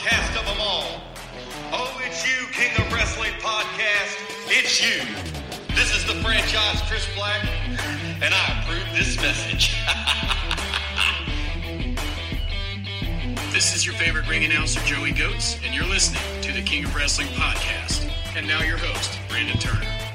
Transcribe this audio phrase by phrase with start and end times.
[0.00, 1.02] podcast of them all?
[1.72, 4.16] Oh, it's you, King of Wrestling Podcast.
[4.46, 5.02] It's you.
[5.74, 7.46] This is the franchise Chris Black,
[8.22, 9.74] and I approve this message.
[13.52, 16.94] This is your favorite ring announcer, Joey Goats, and you're listening to the King of
[16.94, 18.10] Wrestling podcast.
[18.34, 20.09] And now your host, Brandon Turner.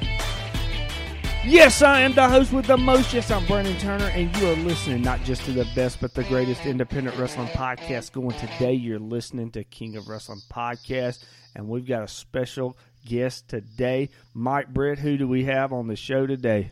[1.47, 3.13] Yes, I am the host with the most.
[3.13, 6.23] Yes, I'm Brandon Turner, and you are listening not just to the best, but the
[6.23, 8.73] greatest independent wrestling podcast going today.
[8.73, 11.23] You're listening to King of Wrestling Podcast,
[11.55, 14.09] and we've got a special guest today.
[14.33, 16.71] Mike Britt, who do we have on the show today?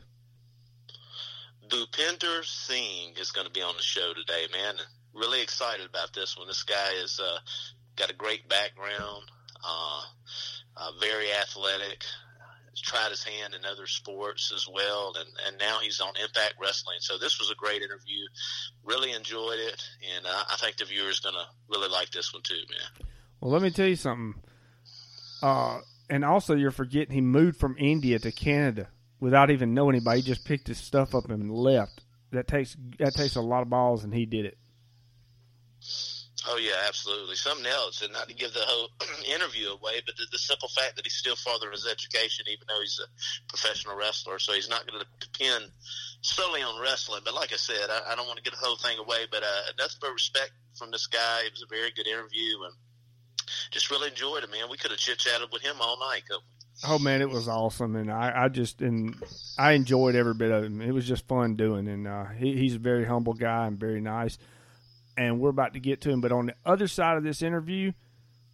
[1.67, 4.73] Bhupinder Singh is going to be on the show today, man.
[5.13, 6.47] Really excited about this one.
[6.47, 7.37] This guy has uh,
[7.95, 9.21] got a great background,
[9.63, 10.02] uh,
[10.77, 12.03] uh, very athletic,
[12.81, 16.97] tried his hand in other sports as well, and, and now he's on Impact Wrestling.
[16.99, 18.25] So this was a great interview.
[18.83, 19.83] Really enjoyed it,
[20.15, 23.07] and uh, I think the viewers going to really like this one too, man.
[23.39, 24.41] Well, let me tell you something.
[25.42, 28.87] Uh, and also, you're forgetting he moved from India to Canada
[29.19, 30.21] without even knowing anybody.
[30.21, 32.03] He just picked his stuff up and left.
[32.31, 34.58] That takes that takes a lot of balls, and he did it.
[36.45, 37.36] Oh yeah, absolutely.
[37.36, 38.89] Something else, and not to give the whole
[39.33, 42.81] interview away, but the, the simple fact that he's still furthering his education, even though
[42.81, 43.08] he's a
[43.48, 45.71] professional wrestler, so he's not going to depend
[46.21, 47.21] solely on wrestling.
[47.23, 49.43] But like I said, I, I don't want to get the whole thing away, but
[49.43, 51.43] uh, nothing but respect from this guy.
[51.45, 52.73] It was a very good interview, and
[53.71, 54.70] just really enjoyed it, man.
[54.70, 56.23] We could have chit chatted with him all night.
[56.27, 56.64] Couldn't we?
[56.86, 59.15] Oh man, it was awesome, and I, I just and
[59.58, 60.87] I enjoyed every bit of it.
[60.87, 64.02] It was just fun doing, and uh, he, he's a very humble guy and very
[64.02, 64.37] nice.
[65.15, 67.91] And we're about to get to him, but on the other side of this interview,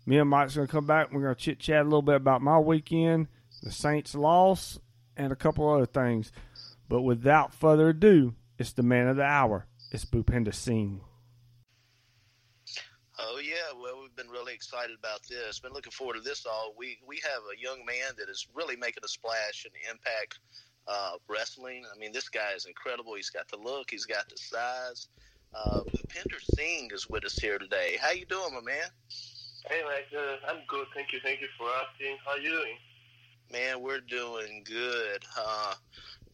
[0.05, 1.07] me and Mike's going to come back.
[1.07, 3.27] and We're going to chit chat a little bit about my weekend,
[3.63, 4.79] the Saints' loss,
[5.15, 6.31] and a couple other things.
[6.89, 9.67] But without further ado, it's the man of the hour.
[9.91, 11.01] It's Bhupinder Singh.
[13.21, 15.59] Oh yeah, well we've been really excited about this.
[15.59, 16.73] Been looking forward to this all.
[16.77, 20.39] We we have a young man that is really making a splash the Impact
[20.87, 21.83] uh, Wrestling.
[21.93, 23.15] I mean, this guy is incredible.
[23.15, 23.91] He's got the look.
[23.91, 25.09] He's got the size.
[25.53, 27.97] Uh, Bhupinder Singh is with us here today.
[27.99, 28.87] How you doing, my man?
[29.67, 30.07] Hey, Mike.
[30.15, 30.87] Uh, I'm good.
[30.93, 31.19] Thank you.
[31.23, 32.17] Thank you for asking.
[32.25, 32.77] How you doing?
[33.51, 35.23] Man, we're doing good.
[35.37, 35.73] Uh,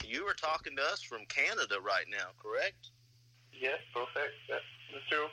[0.05, 2.89] you were talking to us from Canada right now, correct?
[3.53, 4.33] Yes, perfect.
[4.49, 4.61] That's,
[4.93, 5.27] that's true.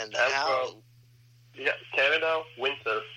[0.00, 0.66] And I'm how?
[0.66, 0.82] from
[1.54, 3.00] yeah, Canada winter.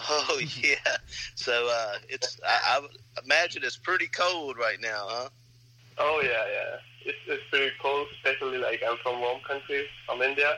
[0.00, 0.96] Oh yeah.
[1.34, 5.28] So uh, it's I, I imagine it's pretty cold right now, huh?
[5.98, 6.76] Oh yeah, yeah.
[7.04, 10.56] It's it's pretty cold, especially like I'm from warm country, from India,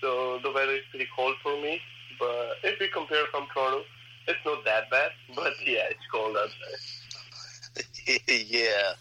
[0.00, 1.80] so the weather is pretty cold for me.
[2.18, 3.84] But if we compare from Toronto,
[4.28, 5.10] it's not that bad.
[5.34, 8.20] But yeah, it's cold outside.
[8.48, 8.92] yeah,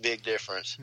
[0.00, 0.78] big difference.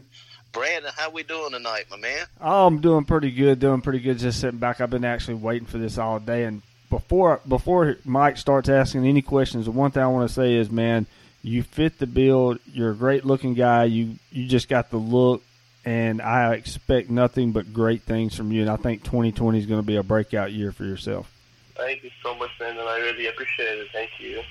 [0.51, 2.25] Brandon, how we doing tonight, my man?
[2.41, 3.59] Oh, I'm doing pretty good.
[3.59, 4.17] Doing pretty good.
[4.17, 4.81] Just sitting back.
[4.81, 6.45] I've been actually waiting for this all day.
[6.45, 10.55] And before before Mike starts asking any questions, the one thing I want to say
[10.55, 11.05] is, man,
[11.41, 12.57] you fit the bill.
[12.71, 13.85] You're a great looking guy.
[13.85, 15.43] You you just got the look,
[15.85, 18.61] and I expect nothing but great things from you.
[18.61, 21.31] And I think 2020 is going to be a breakout year for yourself.
[21.75, 23.87] Thank you so much, man, and I really appreciate it.
[23.93, 24.41] Thank you.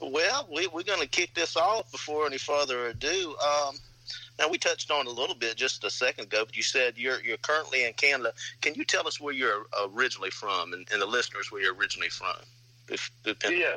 [0.00, 3.36] Well, we, we're going to kick this off before any further ado.
[3.36, 3.76] Um,
[4.38, 7.20] now we touched on a little bit just a second ago, but you said you're
[7.20, 8.32] you're currently in Canada.
[8.62, 12.08] Can you tell us where you're originally from, and, and the listeners where you're originally
[12.08, 12.36] from?
[12.90, 13.76] If, Yeah.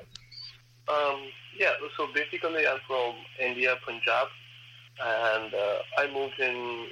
[0.88, 1.21] Um,
[1.57, 4.27] yeah, so basically I'm from India, Punjab,
[5.01, 6.88] and uh, I moved in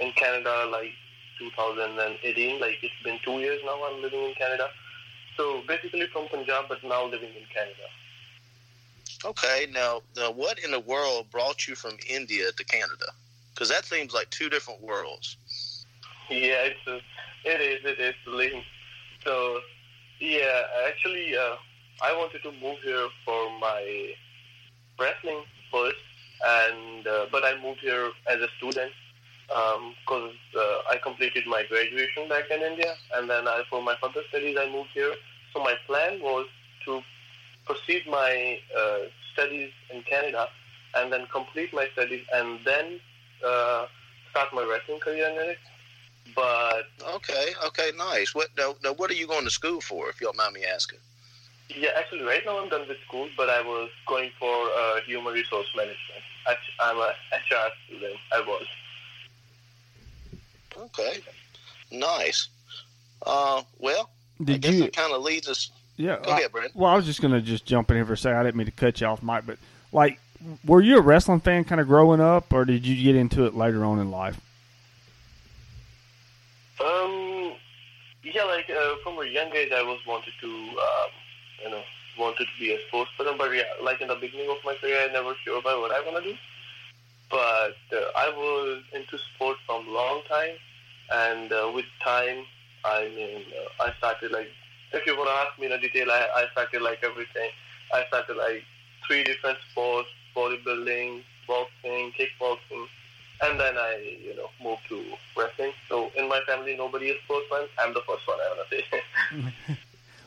[0.00, 0.92] in Canada like
[1.38, 2.60] 2018.
[2.60, 4.68] Like it's been two years now I'm living in Canada.
[5.36, 7.88] So basically from Punjab, but now living in Canada.
[9.24, 13.06] Okay, now, now what in the world brought you from India to Canada?
[13.54, 15.36] Because that seems like two different worlds.
[16.28, 16.96] Yeah, it's a,
[17.44, 17.80] it is.
[17.84, 18.64] It is.
[19.24, 19.60] So,
[20.20, 21.56] yeah, actually, uh,
[22.02, 24.14] I wanted to move here for my
[24.98, 25.96] wrestling first,
[26.44, 28.92] and uh, but I moved here as a student
[29.46, 33.94] because um, uh, I completed my graduation back in India, and then I, for my
[34.00, 35.14] further studies, I moved here.
[35.52, 36.46] So my plan was
[36.86, 37.02] to
[37.64, 38.98] proceed my uh,
[39.32, 40.48] studies in Canada,
[40.96, 43.00] and then complete my studies, and then
[43.46, 43.86] uh,
[44.30, 45.58] start my wrestling career in it.
[46.34, 46.86] But
[47.16, 48.34] Okay, okay, nice.
[48.34, 50.64] What now, now what are you going to school for, if you don't mind me
[50.64, 50.98] asking?
[51.74, 55.32] yeah, actually, right now I'm done with school, but I was going for uh, human
[55.34, 56.22] resource management.
[56.80, 58.16] I'm a HR student.
[58.32, 58.66] I was.
[60.76, 61.20] Okay,
[61.90, 62.48] nice.
[63.24, 64.10] Uh, well,
[64.40, 64.84] I Did guess you?
[64.84, 65.70] it kind of leads us.
[65.96, 66.18] Yeah.
[66.22, 66.72] Go I- ahead, Brandon.
[66.74, 68.38] well, I was just gonna just jump in here for a second.
[68.38, 69.58] I didn't mean to cut you off, Mike, but
[69.92, 70.18] like,
[70.66, 73.54] were you a wrestling fan kind of growing up, or did you get into it
[73.54, 74.38] later on in life?
[76.80, 77.52] Um,
[78.34, 81.10] yeah, like uh, from a young age, I was wanted to, um,
[81.62, 81.82] you know,
[82.18, 83.34] wanted to be a sports person.
[83.38, 86.00] But yeah, like in the beginning of my career, I never sure about what I
[86.00, 86.36] want to do.
[87.30, 90.56] But uh, I was into sports from long time,
[91.12, 92.44] and uh, with time,
[92.84, 93.42] I mean,
[93.80, 94.48] uh, I started like,
[94.92, 97.50] if you want to ask me in a detail, I, I started like everything.
[97.92, 98.64] I started like
[99.06, 102.86] three different sports: bodybuilding, boxing, kickboxing,
[103.42, 105.02] and then I, you know, moved to
[105.36, 105.72] wrestling.
[105.88, 107.68] So in my family, nobody is sportsman.
[107.78, 108.38] I'm the first one.
[108.40, 109.76] I want to say.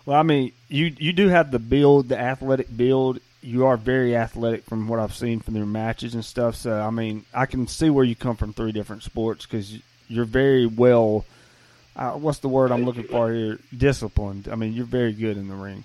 [0.08, 3.20] Well, I mean, you you do have the build, the athletic build.
[3.42, 6.56] You are very athletic from what I've seen from your matches and stuff.
[6.56, 9.78] So, I mean, I can see where you come from three different sports because
[10.08, 11.26] you're very well.
[11.94, 13.60] Uh, what's the word I'm looking for here?
[13.76, 14.48] Disciplined.
[14.50, 15.84] I mean, you're very good in the ring.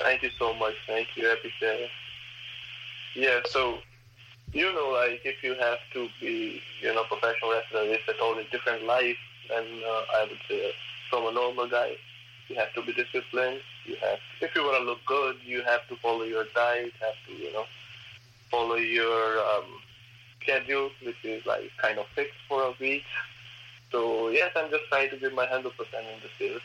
[0.00, 0.74] Thank you so much.
[0.88, 1.28] Thank you.
[1.28, 1.90] I appreciate it.
[3.14, 3.78] Yeah, so
[4.52, 8.46] you know, like if you have to be, you know, professional wrestler, it's a totally
[8.50, 9.16] different life
[9.48, 10.72] than uh, I would say
[11.08, 11.96] from a normal guy.
[12.48, 13.60] You have to be disciplined.
[13.84, 16.92] You have, if you want to look good, you have to follow your diet.
[17.00, 17.64] Have to, you know,
[18.50, 19.66] follow your um,
[20.42, 23.04] schedule, which is like kind of fixed for a week.
[23.92, 26.60] So yes, I'm just trying to give my hundred percent in this field.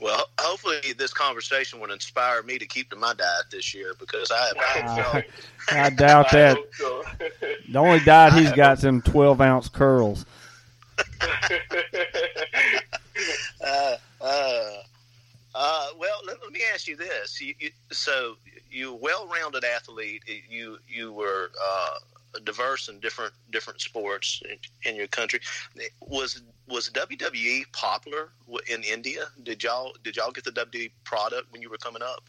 [0.00, 4.30] Well, hopefully this conversation would inspire me to keep to my diet this year because
[4.30, 4.56] I have.
[4.88, 5.24] I
[5.70, 6.58] I doubt that.
[6.72, 7.02] so.
[7.70, 10.26] The only diet he's got some 12 ounce curls.
[13.64, 14.72] uh, uh,
[15.54, 18.36] uh, well, let, let me ask you this: you, you, so
[18.70, 20.22] you well-rounded athlete.
[20.48, 21.98] You you were uh,
[22.44, 24.56] diverse in different different sports in,
[24.90, 25.40] in your country.
[26.00, 28.30] Was was WWE popular
[28.70, 29.26] in India?
[29.42, 32.24] Did y'all did y'all get the WWE product when you were coming up?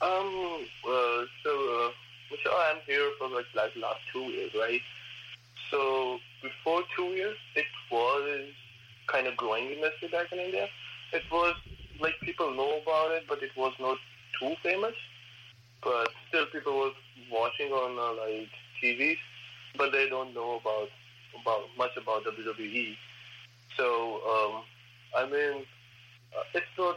[0.00, 0.66] Um.
[0.86, 4.82] Uh, so, uh, I'm here for like like last two years, right?
[5.70, 8.44] So before two years, it was
[9.06, 10.68] kind of growing industry back in India.
[11.12, 11.54] It was
[12.00, 13.98] like people know about it, but it was not
[14.38, 14.94] too famous.
[15.82, 16.90] But still, people were
[17.30, 18.50] watching on uh, like
[18.82, 19.18] TVs,
[19.76, 20.90] but they don't know about
[21.40, 22.96] about much about WWE.
[23.76, 24.62] So um,
[25.16, 25.64] I mean,
[26.36, 26.96] uh, it's not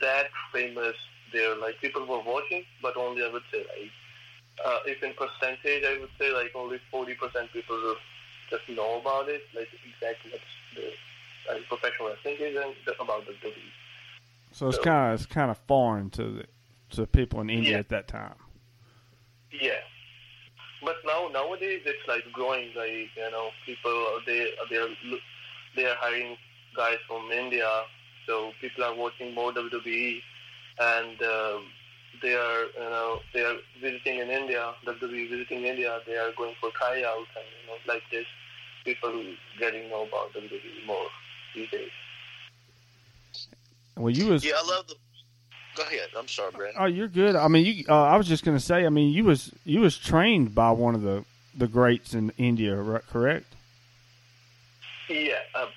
[0.00, 0.94] that famous
[1.32, 1.56] there.
[1.56, 3.90] Like people were watching, but only I would say like
[4.64, 7.96] uh, if in percentage, I would say like only forty percent people
[8.50, 10.40] just know about it, like exactly what
[10.74, 13.52] the uh, professional wrestling is and about the WWE.
[14.52, 16.44] So it's So- kind of it's kind of foreign to the
[16.90, 17.78] to people in India Yeah.
[17.78, 18.34] at that time.
[19.50, 19.80] Yeah.
[20.84, 22.68] But now nowadays it's like growing.
[22.76, 24.88] Like you know, people they they're
[25.76, 26.36] they are hiring
[26.76, 27.68] guys from India,
[28.26, 30.20] so people are watching more WWE,
[30.80, 31.64] and um,
[32.22, 34.74] they are you know they are visiting in India.
[34.86, 36.00] WWE visiting India.
[36.06, 38.26] They are going for tryouts and you know like this.
[38.84, 39.24] People
[39.58, 41.06] getting know about WWE more
[41.54, 41.90] these days.
[43.96, 44.96] Well, you was Yeah, I love the.
[45.76, 46.08] Go ahead.
[46.16, 46.74] I'm sorry, Brad.
[46.78, 47.34] oh, you're good.
[47.36, 47.84] I mean, you.
[47.88, 48.86] Uh, I was just gonna say.
[48.86, 51.24] I mean, you was you was trained by one of the
[51.56, 53.54] the greats in India, right, correct?
[55.08, 55.68] Yeah, um,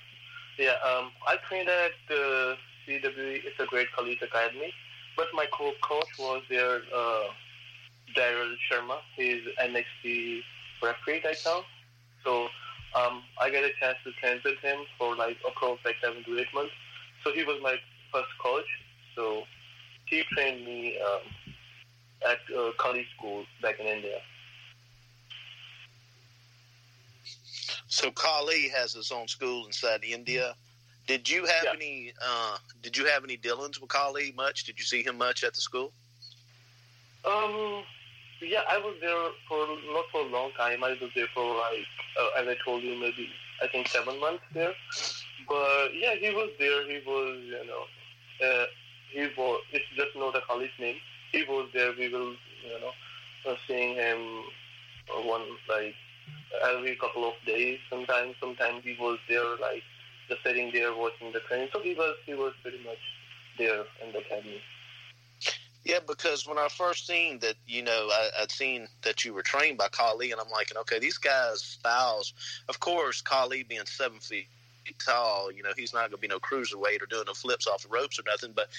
[0.58, 0.74] yeah.
[0.86, 2.56] Um, I trained at uh,
[2.88, 3.42] CWE.
[3.46, 4.74] It's a great college academy,
[5.16, 7.24] but my co- coach was there, uh,
[8.16, 8.98] Daryl Sharma.
[9.16, 10.42] He's NXT
[10.82, 11.64] referee right now.
[12.24, 12.48] So
[12.96, 16.40] um, I got a chance to train with him for like across like seven to
[16.40, 16.74] eight months.
[17.24, 17.76] So he was my
[18.12, 18.66] first coach.
[19.16, 19.44] So
[20.10, 21.22] he trained me um,
[22.30, 24.18] at uh, college school back in India.
[27.88, 30.56] So Khali has his own school inside India.
[31.08, 31.74] Did you have Yeah.
[31.74, 32.14] any?
[32.22, 34.66] Uh, did you have any dealings with Khali much?
[34.66, 35.94] Did you see him much at the school?
[37.26, 37.84] Um,
[38.42, 40.84] yeah, I was there for not for a long time.
[40.84, 41.88] I was there for like,
[42.20, 43.30] uh, as I told you, maybe
[43.62, 44.74] I think seven months there.
[45.48, 46.86] But yeah, he was there.
[46.88, 47.84] He was, you know,
[48.48, 48.66] uh,
[49.12, 49.62] he was.
[49.72, 50.98] It's just know the college name.
[51.32, 51.94] He was there.
[51.98, 52.32] We will,
[52.64, 54.44] you know, uh, seeing him
[55.10, 55.96] uh, one like
[56.64, 57.80] every couple of days.
[57.90, 59.84] Sometimes, sometimes he was there, like
[60.30, 61.70] just sitting there watching the training.
[61.74, 62.98] So he was, he was pretty much
[63.58, 64.62] there in the academy.
[65.84, 69.42] Yeah, because when I first seen that, you know, I, I'd seen that you were
[69.42, 72.34] trained by Khali, and I'm like, okay, these guys' styles.
[72.68, 74.48] Of course, Khali being seven feet
[75.04, 77.84] tall, you know, he's not going to be no cruiserweight or doing no flips off
[77.84, 78.54] the ropes or nothing.
[78.56, 78.70] But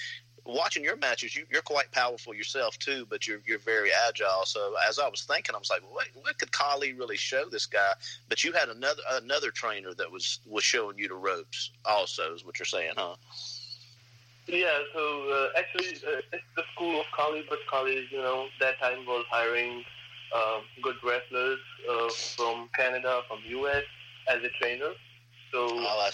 [0.45, 4.45] watching your matches, you, you're quite powerful yourself too, but you're you're very agile.
[4.45, 7.65] So as I was thinking, I was like, what what could Khali really show this
[7.65, 7.93] guy?
[8.27, 11.71] But you had another another trainer that was was showing you the ropes.
[11.85, 13.15] Also, is what you're saying, huh?
[14.47, 18.79] Yeah, so uh, actually, uh, it's the school of Khali, but Khali, you know, that
[18.79, 19.83] time was hiring
[20.35, 23.83] uh, good wrestlers uh, from Canada, from US
[24.27, 24.91] as a trainer.
[25.51, 26.09] So, oh,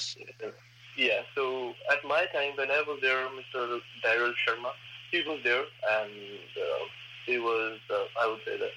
[0.97, 3.79] yeah, so at my time when I was there, Mr.
[4.03, 4.71] Daryl Sharma,
[5.11, 6.85] he was there, and uh,
[7.25, 8.69] he was, uh, I would say, the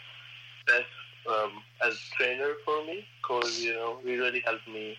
[0.66, 0.84] best
[1.28, 4.96] um, as trainer for me, because you know he really helped me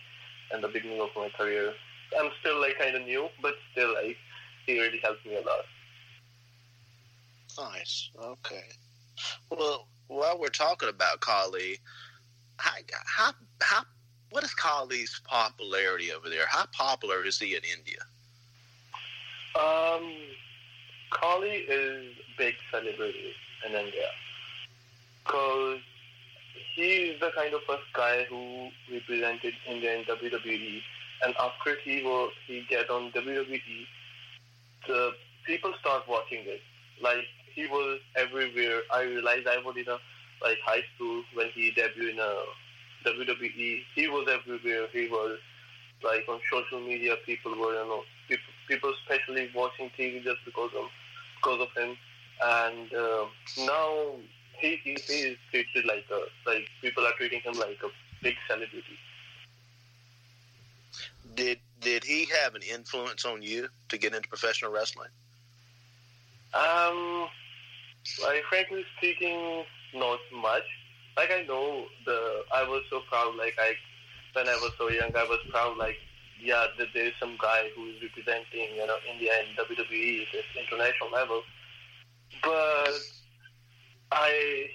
[0.54, 1.74] in the beginning of my career.
[2.20, 4.18] I'm still like kind of new, but still like
[4.66, 5.66] he really helped me a lot.
[7.72, 8.10] Nice.
[8.18, 8.63] Okay.
[9.50, 11.80] Well, while we're talking about Khali,
[12.58, 12.72] how,
[13.06, 13.84] how, how,
[14.31, 16.45] what is Khali's popularity over there?
[16.48, 18.01] How popular is he in India?
[19.55, 20.13] Um,
[21.09, 23.33] Khali is big celebrity
[23.67, 24.09] in India
[25.25, 25.79] because
[26.75, 30.81] he's the kind of first guy who represented India in WWE,
[31.25, 33.86] and after he was he get on WWE,
[34.88, 35.12] the
[35.45, 36.62] people start watching it.
[37.01, 38.81] Like he was everywhere.
[38.93, 39.98] I realized I was in a
[40.43, 42.43] like high school when he debuted in a
[43.06, 43.84] WWE.
[43.96, 44.88] He was everywhere.
[44.91, 45.39] He was
[46.03, 47.15] like on social media.
[47.25, 50.86] People were you know people, people especially watching TV just because of
[51.36, 51.98] because of him.
[52.41, 53.25] And uh,
[53.65, 54.12] now
[54.60, 57.89] he, he he is treated like a like people are treating him like a
[58.22, 58.98] big celebrity.
[61.36, 65.10] Did did he have an influence on you to get into professional wrestling?
[66.53, 67.27] Um,
[68.24, 69.63] like frankly speaking,
[69.94, 70.63] not much.
[71.20, 73.36] Like I know the I was so proud.
[73.36, 73.74] Like I
[74.32, 75.76] when I was so young, I was proud.
[75.78, 75.98] Like
[76.42, 80.46] yeah, that there's some guy who is representing you know India in WWE at this
[80.56, 81.42] international level.
[82.42, 82.94] But
[84.14, 84.70] I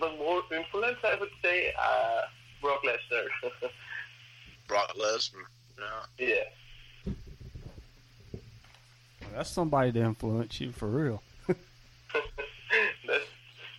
[0.00, 2.22] the more influence I would say uh,
[2.60, 3.26] Brock Lesnar.
[4.66, 5.46] Brock Lesnar.
[6.18, 6.26] Yeah.
[7.06, 7.12] yeah.
[9.32, 11.22] That's somebody to influence you for real.
[11.46, 13.24] that's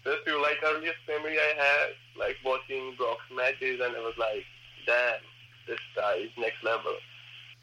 [0.06, 4.46] that's the like earliest memory I had, like watching Brock's matches, and I was like,
[4.86, 5.20] damn,
[5.68, 6.94] this guy is next level.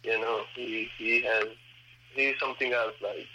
[0.02, 1.46] You know, he he has
[2.14, 2.94] he's something else.
[3.00, 3.26] Like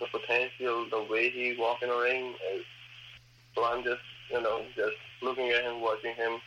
[0.00, 2.64] the potential, the way he walk in a ring is.
[3.54, 4.00] So I'm just
[4.30, 6.38] you know just looking at him, watching him,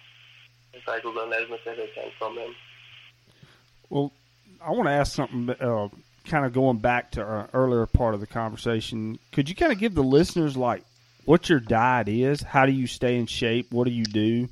[0.74, 2.56] and try to learn as much as I can from him.
[3.90, 4.12] Well,
[4.66, 5.50] I want to ask something.
[5.50, 5.90] Uh,
[6.26, 9.78] kind of going back to our earlier part of the conversation, could you kind of
[9.78, 10.84] give the listeners like
[11.26, 12.42] what your diet is?
[12.42, 13.72] How do you stay in shape?
[13.72, 14.48] What do you do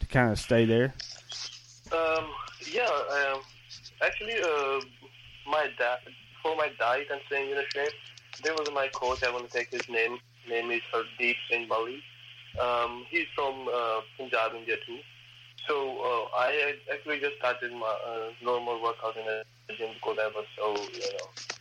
[0.00, 0.94] to kind of stay there?
[1.92, 2.26] Um,
[2.70, 3.40] yeah, um,
[4.02, 4.80] actually, uh,
[5.50, 5.98] my dad
[6.42, 7.92] for my diet and staying in shape,
[8.42, 9.22] there was my coach.
[9.22, 10.18] I want to take his name.
[10.48, 12.02] Name is Hardeep Singh Bali.
[12.60, 14.98] Um, he's from uh, Punjab, India too.
[15.68, 19.44] So uh, I actually just started my uh, normal workout in a
[19.76, 21.51] gym because I was so you know.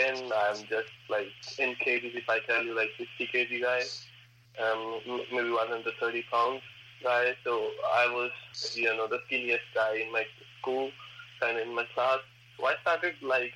[0.00, 1.28] Then I'm just like
[1.58, 2.14] in kgs.
[2.14, 3.82] If I tell you like 60 kg guy,
[4.64, 5.00] um,
[5.32, 6.62] maybe 130 pounds
[7.02, 7.34] guy.
[7.44, 8.30] So I was
[8.74, 10.24] you know the skinniest guy in my
[10.60, 10.90] school
[11.42, 12.18] and in my class.
[12.58, 13.52] So I started like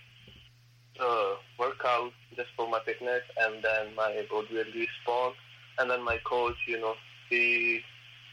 [1.01, 5.35] uh, workout just for my fitness, and then my body really respond.
[5.79, 6.95] And then my coach, you know,
[7.31, 7.81] he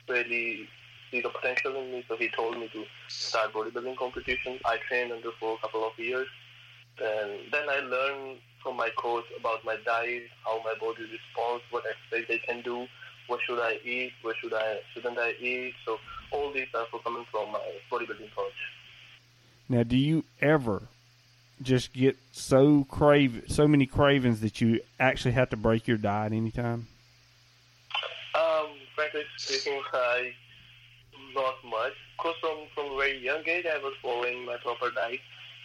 [0.10, 0.68] really
[1.12, 4.60] see the potential in me, so he told me to start bodybuilding competition.
[4.65, 6.27] I trained under for a couple of years,
[7.01, 11.84] and then I learned from my coach about my diet, how my body responds, what
[11.86, 12.86] exercise I can do,
[13.27, 15.74] what should I eat, what should I shouldn't I eat.
[15.86, 15.98] So
[16.31, 17.60] all these are coming from my
[17.91, 18.53] bodybuilding coach.
[19.67, 20.84] Now, do you ever
[21.62, 26.34] just get so crave so many cravings that you actually have to break your diet
[26.34, 26.88] anytime?
[28.36, 30.34] Um, frankly speaking, I
[31.34, 31.93] not much.
[32.17, 35.20] Because from from a very young age, I was following my proper diet.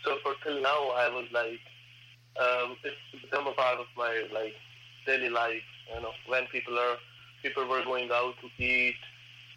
[0.07, 1.59] So for till now, I was like,
[2.39, 4.55] um, it's become a part of my like
[5.07, 6.97] daily life you know, when people are
[7.43, 8.97] people were going out to eat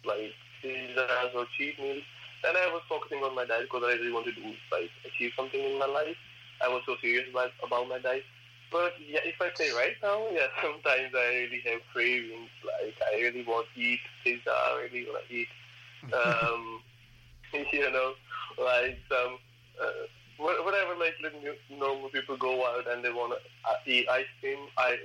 [0.04, 2.04] like pizzas or cheap meals,
[2.42, 5.60] then I was focusing on my diet because I really wanted to like achieve something
[5.60, 6.16] in my life.
[6.62, 8.24] I was so serious about about my diet.
[8.70, 12.50] But yeah, if I say right now, yeah, sometimes I really have cravings.
[12.62, 14.50] Like I really want to eat pizza.
[14.50, 15.48] I really want to eat,
[16.14, 16.80] um,
[17.72, 18.14] you know,
[18.62, 19.38] like some
[19.82, 20.06] uh,
[20.40, 20.96] wha- whatever.
[20.96, 21.14] Like
[21.70, 24.58] normal people go out and they want to uh, eat ice cream.
[24.76, 24.96] I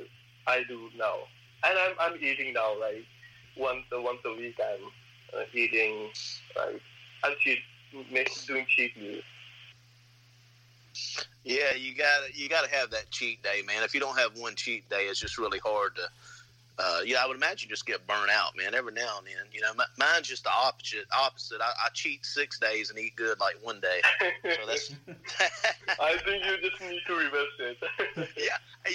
[0.47, 1.15] I do now,
[1.63, 2.79] and I'm I'm eating now.
[2.79, 3.05] Like
[3.57, 6.09] once a once a week, I'm uh, eating.
[6.57, 6.81] Like
[7.23, 7.59] I'm cheat,
[8.47, 9.23] doing cheat meals.
[11.43, 13.83] Yeah, you got you got to have that cheat day, man.
[13.83, 16.03] If you don't have one cheat day, it's just really hard to.
[16.77, 18.75] Uh, yeah, I would imagine just get burnt out, man.
[18.75, 21.05] Every now and then, you know, mi- mine's just the opposite.
[21.17, 21.61] Opposite.
[21.61, 24.01] I, I cheat six days and eat good like one day.
[24.43, 24.91] So that's
[25.99, 27.77] I think you just need to reverse it.
[28.37, 28.91] yeah, yeah,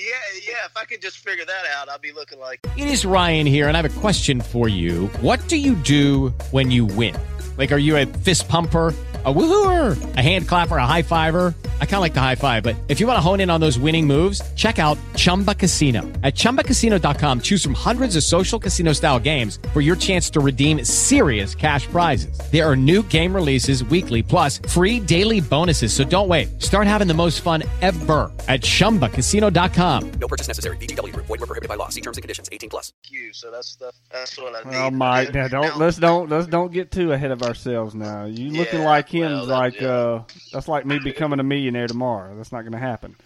[0.46, 0.66] yeah.
[0.66, 3.68] If I could just figure that out, I'd be looking like It is Ryan here,
[3.68, 5.06] and I have a question for you.
[5.20, 7.16] What do you do when you win?
[7.56, 8.94] Like, are you a fist pumper?
[9.22, 11.54] A woohooer, a hand clapper, a high fiver.
[11.78, 13.60] I kind of like the high five, but if you want to hone in on
[13.60, 16.00] those winning moves, check out Chumba Casino.
[16.22, 20.82] At ChumbaCasino.com, choose from hundreds of social casino style games for your chance to redeem
[20.86, 22.40] serious cash prizes.
[22.50, 25.92] There are new game releases weekly, plus free daily bonuses.
[25.92, 26.62] So don't wait.
[26.62, 30.12] Start having the most fun ever at ChumbaCasino.com.
[30.12, 30.78] No purchase necessary.
[30.78, 31.26] VGW Group.
[31.26, 31.90] Void were prohibited by law.
[31.90, 32.48] See terms and conditions.
[32.50, 32.94] 18 plus.
[33.10, 33.34] you.
[33.34, 34.76] So that's the that's what I need.
[34.78, 38.24] Oh, Mike, now don't let's don't let's don't get too ahead of ourselves now.
[38.24, 40.21] You looking Yeah, like him, well, like uh,
[40.52, 42.37] that's like me becoming a millionaire tomorrow.
[42.37, 43.17] That's not going to happen.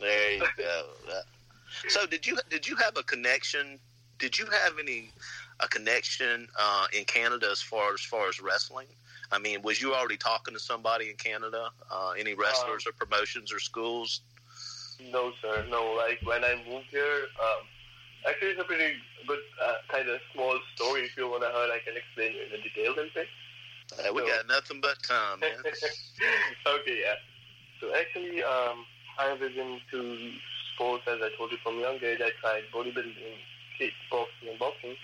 [0.00, 0.82] There you go.
[1.88, 3.78] So did you did you have a connection?
[4.18, 5.10] Did you have any
[5.60, 8.86] a connection uh, in Canada as far as far as wrestling?
[9.32, 11.70] I mean, was you already talking to somebody in Canada?
[11.90, 14.20] Uh, any wrestlers or promotions or schools?
[15.12, 15.94] no, sir, no.
[15.96, 17.66] Like when I moved here, um,
[18.28, 18.94] actually, it's a pretty
[19.26, 21.02] good uh, kind of small story.
[21.02, 23.28] If you want to hear, I can explain you in the details and things.
[23.92, 24.26] Uh, we No.
[24.26, 25.64] got nothing but time, man.
[26.66, 27.16] okay, yeah.
[27.80, 28.84] So actually, um,
[29.18, 30.32] I was into
[30.74, 32.20] sports as I told you from young age.
[32.22, 33.36] I tried bodybuilding,
[33.78, 34.96] kickboxing, and boxing,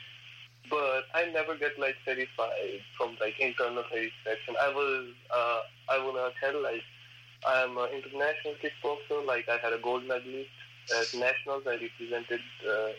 [0.71, 4.57] but I never get like certified from like internal satisfaction.
[4.61, 6.83] I was, uh, I wanna tell like
[7.47, 9.25] I'm an international kickboxer.
[9.27, 10.51] Like I had a gold medalist
[10.99, 11.65] at nationals.
[11.67, 12.91] I represented uh,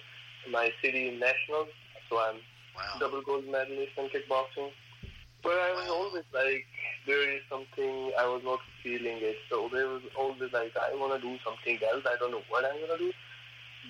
[0.52, 1.70] my city in nationals,
[2.10, 2.38] so I'm
[2.76, 2.98] Wow.
[3.00, 4.72] double gold medalist in kickboxing.
[5.44, 6.66] But I was always like,
[7.06, 9.36] there is something I was not feeling it.
[9.50, 12.04] So there was always like, I want to do something else.
[12.08, 13.12] I don't know what I'm gonna do.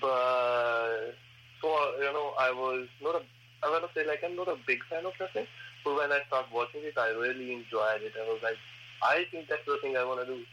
[0.02, 1.14] But
[1.62, 1.70] so
[2.02, 3.22] you know, I was not a.
[3.64, 5.48] I want to say like I'm not a big fan of wrestling.
[5.86, 8.14] But when I started watching it, I really enjoyed it.
[8.20, 8.58] I was like,
[9.04, 10.44] I think that's the thing I want to do.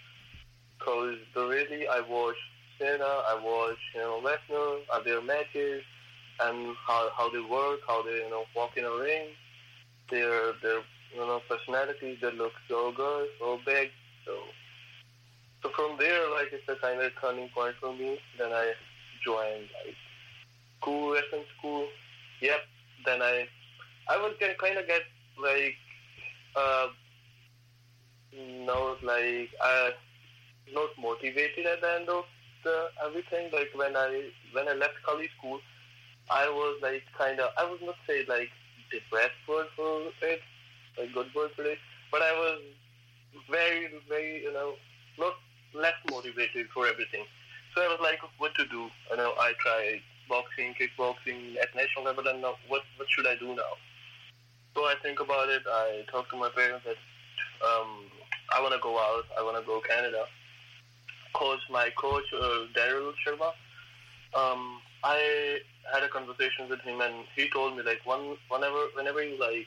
[0.85, 2.37] Cause the really I watch
[2.79, 5.83] Cena, I watch you know Lesnar, their matches,
[6.41, 9.29] and how how they work, how they you know walk in a ring,
[10.11, 10.81] their their
[11.15, 12.19] you know personalities.
[12.21, 13.91] They look so good, so big.
[14.25, 14.33] So
[15.63, 18.19] so from there, like it's a kind of turning point for me.
[18.39, 18.73] Then I
[19.25, 19.97] joined like
[20.81, 21.87] school, wrestling school.
[22.41, 22.61] Yep.
[23.05, 23.47] Then I
[24.09, 25.03] I was get, kind of get
[25.43, 25.77] like
[26.57, 26.89] uh
[28.67, 29.91] no like uh
[30.73, 32.25] not motivated at the end of
[32.65, 33.51] the everything.
[33.53, 35.61] Like when I when I left college school,
[36.31, 38.51] I was like kind of I was not say like
[38.91, 40.41] depressed word for it,
[40.99, 41.79] like good word for it,
[42.11, 42.61] but I was
[43.51, 44.75] very very you know
[45.19, 45.35] not
[45.75, 47.25] less motivated for everything.
[47.75, 48.91] So I was like, what to do?
[49.11, 53.37] You know, I tried boxing, kickboxing at national level, and now what what should I
[53.37, 53.75] do now?
[54.75, 55.63] So I think about it.
[55.67, 56.99] I talk to my parents that
[57.67, 58.07] um,
[58.57, 59.25] I want to go out.
[59.39, 60.25] I want to go Canada.
[61.33, 63.53] Coach, my coach, uh, Daryl Sharma.
[64.35, 65.59] Um, I
[65.93, 69.67] had a conversation with him, and he told me like one whenever whenever you like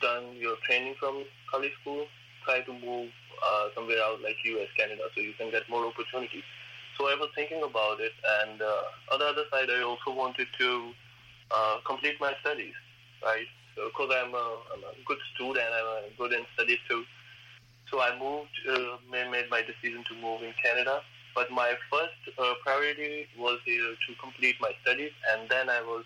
[0.00, 2.04] done your training from college school,
[2.44, 3.08] try to move
[3.44, 6.44] uh, somewhere out like U.S., Canada, so you can get more opportunities.
[6.98, 10.48] So I was thinking about it, and uh, on the other side, I also wanted
[10.58, 10.90] to
[11.50, 12.74] uh, complete my studies,
[13.24, 13.46] right?
[13.76, 17.04] So because I'm a, I'm a good student, I'm good in studies too.
[17.90, 21.00] So I moved, uh, made, made my decision to move in Canada.
[21.38, 26.04] But my first uh, priority was here to complete my studies, and then I was,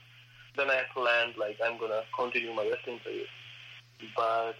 [0.59, 3.25] then I planned like I'm gonna continue my wrestling career.
[4.14, 4.57] But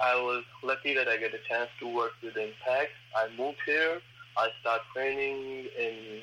[0.00, 2.92] I was lucky that I get a chance to work with Impact.
[3.16, 4.00] I moved here.
[4.36, 6.20] I start training in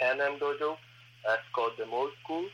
[0.00, 0.78] Can-Am Dojo.
[1.26, 2.46] That's called the Mold School.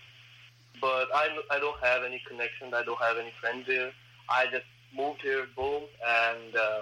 [0.80, 2.74] But I, I don't have any connection.
[2.74, 3.92] I don't have any friends here.
[4.28, 6.80] I just moved here, boom, and uh,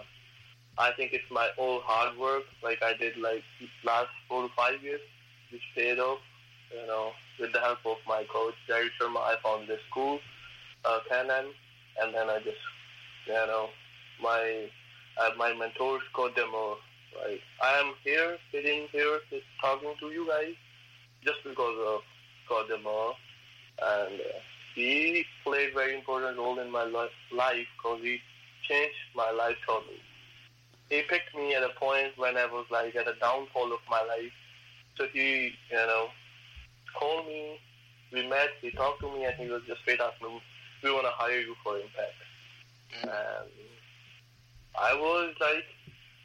[0.78, 2.44] I think it's my all hard work.
[2.62, 3.42] Like I did like
[3.84, 5.00] last four to five years,
[5.50, 6.20] which paid off.
[6.72, 7.10] You know,
[7.40, 10.20] with the help of my coach Jerry Sharma, I found this school,
[10.84, 11.46] uh, Can-Am,
[12.00, 12.60] and then I just,
[13.26, 13.70] you know,
[14.22, 14.68] my
[15.18, 16.76] uh, my mentors Coach Demo.
[17.24, 20.54] Like I am here, sitting here, just talking to you guys,
[21.24, 22.00] just because of
[22.48, 23.14] Coach Demo,
[23.82, 24.38] and uh,
[24.74, 28.20] he played very important role in my li- life because he
[28.68, 29.98] changed my life totally.
[30.88, 34.02] He picked me at a point when I was like at a downfall of my
[34.02, 34.32] life.
[34.96, 36.08] So he, you know,
[36.98, 37.60] called me.
[38.12, 38.50] We met.
[38.62, 41.54] He talked to me, and he was just straight up, "We want to hire you
[41.62, 42.16] for Impact."
[42.96, 43.04] Mm.
[43.04, 43.50] And
[44.80, 45.66] I was like,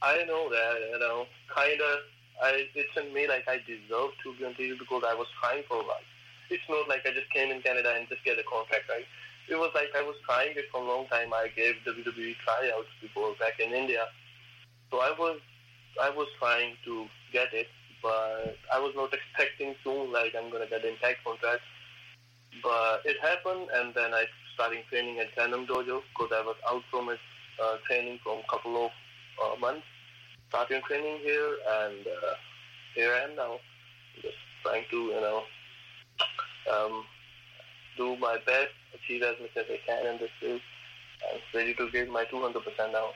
[0.02, 2.00] I know that, you know, kind of.
[2.42, 5.64] I it's in me like I deserve to be on TV because I was trying
[5.68, 6.08] for a while.
[6.50, 9.06] It's not like I just came in Canada and just get a contract, right?
[9.48, 11.34] It was like I was trying it for a long time.
[11.34, 14.08] I gave WWE tryouts before back in India,
[14.94, 15.40] so I was
[16.00, 17.68] I was trying to get it,
[18.04, 21.62] but I was not expecting soon like I'm gonna get Impact contract.
[22.62, 26.84] But it happened, and then I started training at Can-Am Dojo because I was out
[26.92, 27.18] from it
[27.62, 28.92] uh, training for a couple of
[29.42, 29.88] uh, months.
[30.50, 32.36] Started training here, and uh,
[32.94, 33.58] here I am now,
[34.22, 35.42] just trying to you know
[36.72, 37.04] um,
[37.98, 40.62] do my best, achieve as much as I can in this field.
[41.34, 42.54] I'm ready to give my 200%
[42.92, 43.10] now.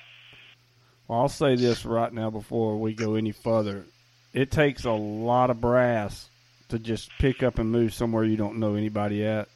[1.07, 3.85] Well, I'll say this right now before we go any further.
[4.33, 6.29] It takes a lot of brass
[6.69, 9.47] to just pick up and move somewhere you don't know anybody at.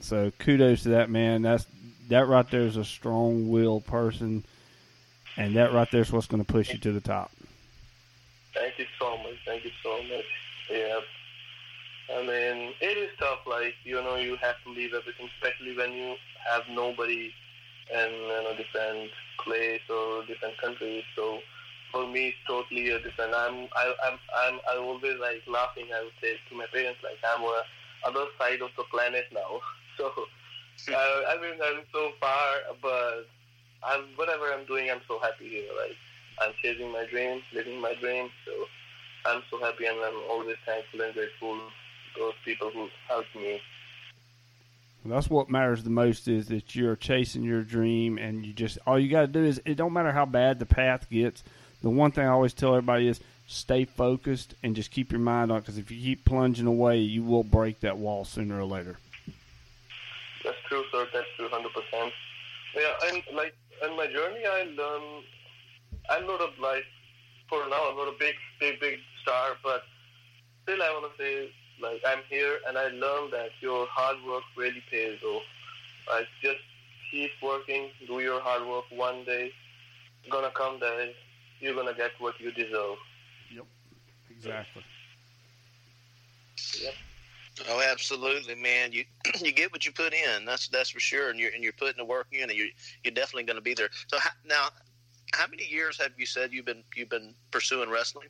[0.00, 1.42] So kudos to that man.
[1.42, 1.66] That's
[2.08, 4.44] that right there is a strong-willed person,
[5.36, 7.30] and that right there is what's going to push you to the top.
[8.54, 9.36] Thank you so much.
[9.44, 10.24] Thank you so much.
[10.70, 11.00] Yeah.
[12.16, 13.46] I mean, it is tough.
[13.46, 16.14] Like you know, you have to leave everything, especially when you
[16.50, 17.32] have nobody
[17.92, 19.10] in you know different
[19.44, 21.04] place or different countries.
[21.16, 21.40] So
[21.92, 23.34] for me, it's totally a different.
[23.34, 25.86] I'm I, I'm I'm I always like laughing.
[25.94, 27.62] I would say to my parents, like I'm on
[28.06, 29.60] other side of the planet now.
[30.80, 33.28] So uh, I mean, I'm so far, but
[33.84, 35.68] I'm whatever I'm doing, I'm so happy here.
[35.76, 35.96] Like
[36.40, 38.30] I'm chasing my dream, living my dream.
[38.46, 38.52] So
[39.26, 43.60] I'm so happy, and I'm always thankful and grateful to those people who helped me.
[45.04, 48.98] That's what matters the most is that you're chasing your dream, and you just all
[48.98, 51.42] you got to do is it don't matter how bad the path gets.
[51.82, 55.50] The one thing I always tell everybody is stay focused and just keep your mind
[55.50, 55.60] on.
[55.60, 58.98] Because if you keep plunging away, you will break that wall sooner or later.
[60.44, 61.06] That's true, sir.
[61.12, 62.12] That's true, hundred percent.
[62.76, 65.24] Yeah, and like in my journey, I learned.
[66.10, 66.84] I'm not a like
[67.48, 67.90] for now.
[67.90, 69.84] I'm not a big, big, big star, but
[70.62, 74.42] still, I want to say like I'm here, and I learned that your hard work
[74.56, 75.42] really pays off.
[76.08, 76.60] Like just
[77.10, 78.84] keep working, do your hard work.
[78.90, 79.52] One day,
[80.30, 81.14] gonna come day,
[81.60, 82.96] you're gonna get what you deserve.
[83.54, 83.66] Yep,
[84.30, 84.82] exactly.
[86.82, 86.94] Yep.
[87.68, 88.92] Oh, absolutely, man.
[88.92, 89.04] You
[89.40, 90.44] you get what you put in.
[90.44, 91.30] That's that's for sure.
[91.30, 92.68] And you're and you're putting the work in, and you're
[93.04, 93.90] you're definitely going to be there.
[94.06, 94.68] So how, now,
[95.34, 98.28] how many years have you said you've been you've been pursuing wrestling?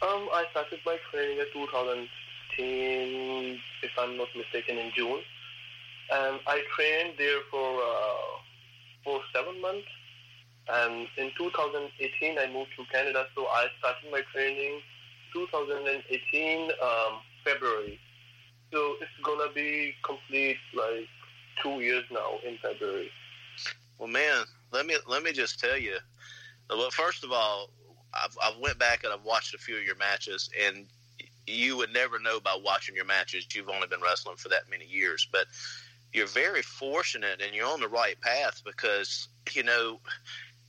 [0.00, 5.20] Um, I started my training in 2016, if I'm not mistaken, in June,
[6.12, 8.38] and I trained there for uh,
[9.02, 9.88] for seven months.
[10.70, 14.80] And in 2018, I moved to Canada, so I started my training
[15.32, 17.98] 2018 um, February.
[18.72, 21.08] So it's gonna be complete like
[21.62, 23.10] two years now in February.
[23.98, 25.98] Well, man, let me let me just tell you.
[26.70, 27.70] Well, first of all,
[28.14, 30.86] I've I've went back and I've watched a few of your matches, and
[31.46, 33.46] you would never know by watching your matches.
[33.54, 35.46] You've only been wrestling for that many years, but
[36.12, 39.98] you're very fortunate and you're on the right path because you know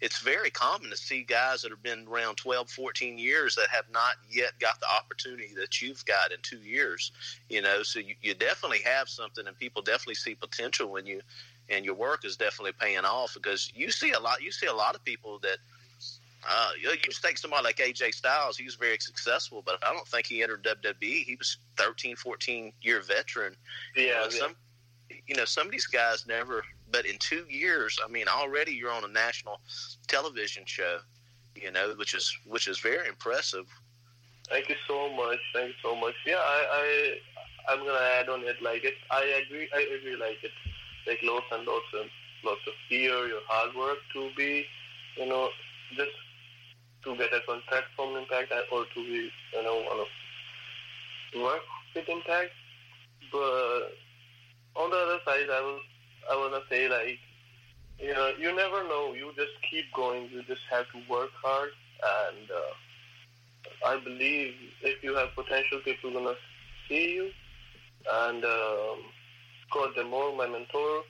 [0.02, 3.86] it's very common to see guys that have been around 12 14 years that have
[3.92, 7.12] not yet got the opportunity that you've got in two years
[7.50, 11.22] you know so you, you definitely have something and people definitely see potential when you
[11.70, 14.74] and your work is definitely paying off because you see a lot you see a
[14.74, 15.58] lot of people that
[16.48, 18.58] uh, you, you just take somebody like AJ Styles.
[18.58, 21.24] He was very successful, but I don't think he entered WWE.
[21.24, 23.56] He was 13, 14 year veteran.
[23.96, 24.30] Yeah, you know, yeah.
[24.30, 24.56] some
[25.28, 26.64] you know some of these guys never.
[26.92, 29.60] But in two years, I mean, already you're on a national
[30.08, 31.00] television show.
[31.56, 33.66] You know, which is which is very impressive.
[34.50, 35.40] Thank you so much.
[35.54, 36.16] Thank you so much.
[36.26, 38.62] Yeah, I, I I'm gonna add on it.
[38.62, 39.70] Like it, I agree.
[39.76, 40.16] I agree.
[40.16, 40.52] Like it,
[41.06, 42.10] like lots and lots and
[42.44, 44.66] lots of fear, your hard work to be,
[45.18, 45.50] you know,
[45.96, 46.12] just
[47.04, 51.62] to get a contract from Impact or to be, you know, one of work
[51.96, 52.52] with Impact.
[53.32, 53.94] But
[54.76, 55.82] on the other side, I was
[56.32, 57.20] I wanna say like,
[58.00, 59.14] you know, you never know.
[59.14, 60.30] You just keep going.
[60.32, 61.70] You just have to work hard,
[62.04, 66.36] and uh, I believe if you have potential, people gonna
[66.88, 67.32] see you,
[68.12, 69.00] and um,
[69.68, 71.04] Scott D'Amore, my mentor,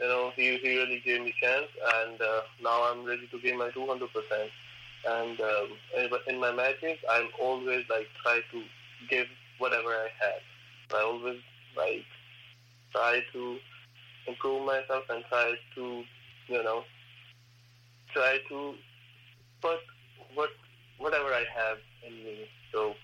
[0.00, 1.66] you know, he, he really gave me chance,
[2.02, 4.00] and uh, now I'm ready to give my 200%.
[5.06, 5.68] And um,
[6.28, 8.62] in- my matches, I'm always like try to
[9.10, 9.26] give
[9.58, 10.42] whatever I have.
[10.98, 11.40] I always
[11.76, 12.04] like
[12.92, 13.56] try to
[14.26, 16.04] improve myself and try to,
[16.48, 16.84] you know,
[18.12, 18.74] try to
[19.60, 19.78] put
[20.34, 20.50] what
[20.98, 22.46] whatever I have in me.
[22.72, 22.94] So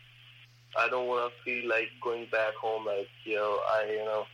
[0.79, 4.25] I don't want to feel like going back home like, you know, I, you know,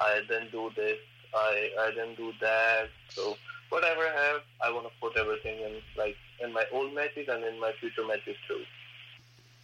[0.00, 0.98] I didn't do this,
[1.34, 2.88] I, I didn't do that.
[3.08, 3.36] So
[3.70, 7.44] whatever I have, I want to put everything in, like, in my old matches and
[7.44, 8.62] in my future matches too.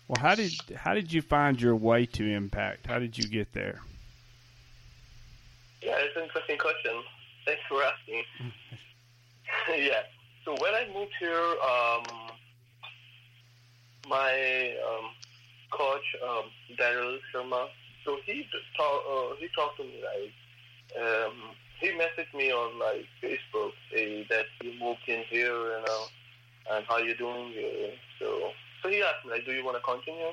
[0.08, 2.86] Well, how did how did you find your way to Impact?
[2.86, 3.80] How did you get there?
[5.82, 6.92] Yeah, it's an interesting question.
[7.46, 8.22] Thanks for asking.
[9.86, 10.02] yeah.
[10.44, 12.32] So when I moved here, um,
[14.08, 15.10] my um,
[15.70, 16.44] coach um,
[16.78, 17.68] Daryl Sharma,
[18.04, 21.34] so he talk, uh, he talked to me like um,
[21.82, 26.02] he messaged me on like Facebook say that you moved in here, you know,
[26.70, 27.90] and how you doing here.
[28.18, 28.50] So
[28.82, 30.30] so he asked me like, do you want to continue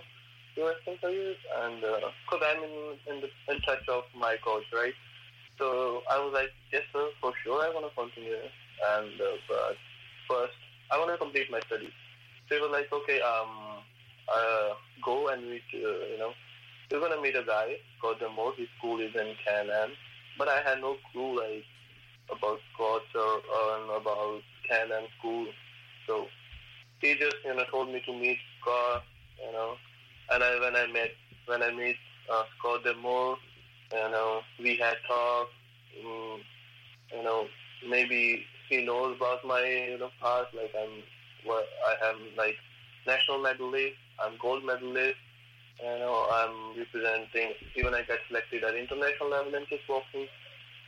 [0.55, 1.35] your career?
[1.63, 2.75] And because I'm in
[3.09, 4.93] in, the, in touch of my coach, right?
[5.57, 8.37] So I was like, yes, sir, for sure, I want to continue.
[8.95, 9.75] And uh, but
[10.29, 10.53] first,
[10.91, 11.91] I want to complete my studies.
[12.47, 13.83] So they were like, okay, um,
[14.31, 16.31] uh, go and meet, uh, you know,
[16.91, 18.53] you're gonna meet a guy called D'Amore.
[18.55, 19.91] His school is in Can-Am,
[20.39, 21.65] but I had no clue like
[22.31, 25.45] about Scott's or, or about Can-Am school.
[26.07, 26.25] So
[27.01, 29.03] he just, you know, told me to meet Scott,
[29.45, 29.75] you know,
[30.31, 31.11] and I when I met
[31.45, 31.95] when I met
[32.31, 33.37] uh, Scott D'Amore,
[33.91, 35.49] you know, we had talk.
[36.05, 36.39] Um,
[37.13, 37.47] you know,
[37.87, 40.53] maybe he knows about my you know past.
[40.53, 41.03] Like I'm,
[41.43, 42.55] what I am like
[43.05, 43.95] national medalist.
[44.23, 45.17] I'm gold medalist.
[45.81, 47.53] You know, I'm representing.
[47.75, 50.27] Even I got selected at international level in kickboxing.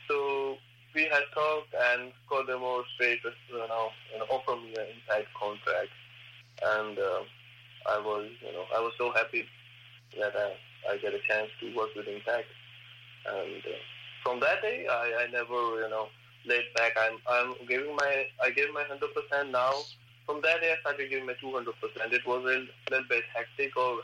[0.08, 0.58] So
[0.94, 3.88] we had talked, and Scott D'Amore straight, you know,
[4.30, 5.88] offered me an impact contract,
[6.76, 7.22] and uh,
[7.88, 9.46] I was, you know, I was so happy
[10.18, 12.46] that I, I get a chance to work with Impact.
[13.26, 13.80] And uh,
[14.22, 16.08] from that day, I, I never, you know,
[16.44, 16.92] laid back.
[16.98, 19.72] I'm, I'm giving my, I gave my hundred percent now.
[20.26, 22.12] From that day, I started giving my two hundred percent.
[22.12, 24.00] It was a little bit hectic or,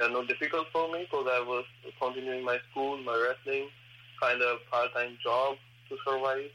[0.00, 1.64] you know, difficult for me because I was
[2.00, 3.68] continuing my school, my wrestling,
[4.20, 5.56] kind of part-time job
[5.88, 6.50] to survive.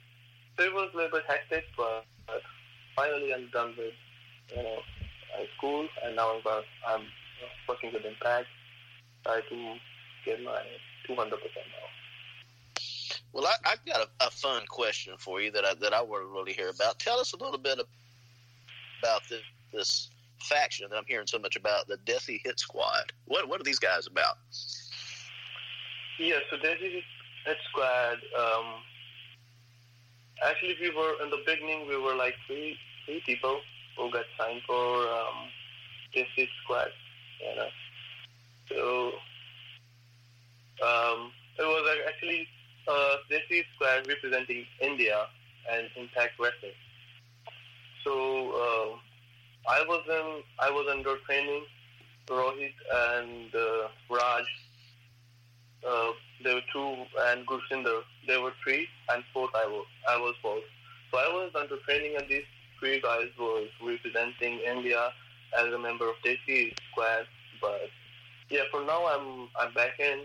[0.58, 2.42] So it was a little bit hectic, but, but
[2.96, 3.94] finally I'm done with,
[4.56, 4.80] you know,
[5.58, 7.06] school, and now I'm, I'm
[7.68, 8.48] working with Impact.
[9.26, 9.76] Try to
[10.26, 10.62] get my
[11.10, 11.38] 200% now.
[13.34, 16.24] Well, I, I've got a, a fun question for you that I that I want
[16.24, 17.00] to really hear about.
[17.00, 17.80] Tell us a little bit
[19.02, 19.42] about this,
[19.74, 20.10] this
[20.44, 23.12] faction that I'm hearing so much about, the Desi Hit Squad.
[23.26, 24.38] What what are these guys about?
[26.20, 27.02] Yeah, so Desi
[27.46, 28.18] Hit Squad.
[28.38, 28.66] Um,
[30.46, 31.88] actually, we were in the beginning.
[31.88, 33.60] We were like three three people
[33.98, 35.50] who got signed for um,
[36.16, 36.90] Desi Hit Squad.
[37.42, 37.68] You know,
[38.70, 39.12] so
[40.86, 42.48] um, it was actually
[42.88, 45.26] uh, Desi Squad representing India
[45.72, 46.74] and Impact Wrestling.
[48.04, 48.98] So uh,
[49.68, 51.64] I was in I was under training.
[52.30, 54.46] Rohit and uh, Raj.
[55.88, 56.12] Uh,
[56.44, 56.96] there were two,
[57.28, 58.02] and Gursinder.
[58.28, 59.86] There were three, and fourth I was.
[60.08, 60.64] I was fourth.
[61.12, 62.46] So I was under training, and these
[62.80, 65.10] three guys were representing India
[65.58, 67.28] as a member of Desi squad.
[67.62, 67.90] But
[68.50, 70.22] yeah, for now I'm I'm back in.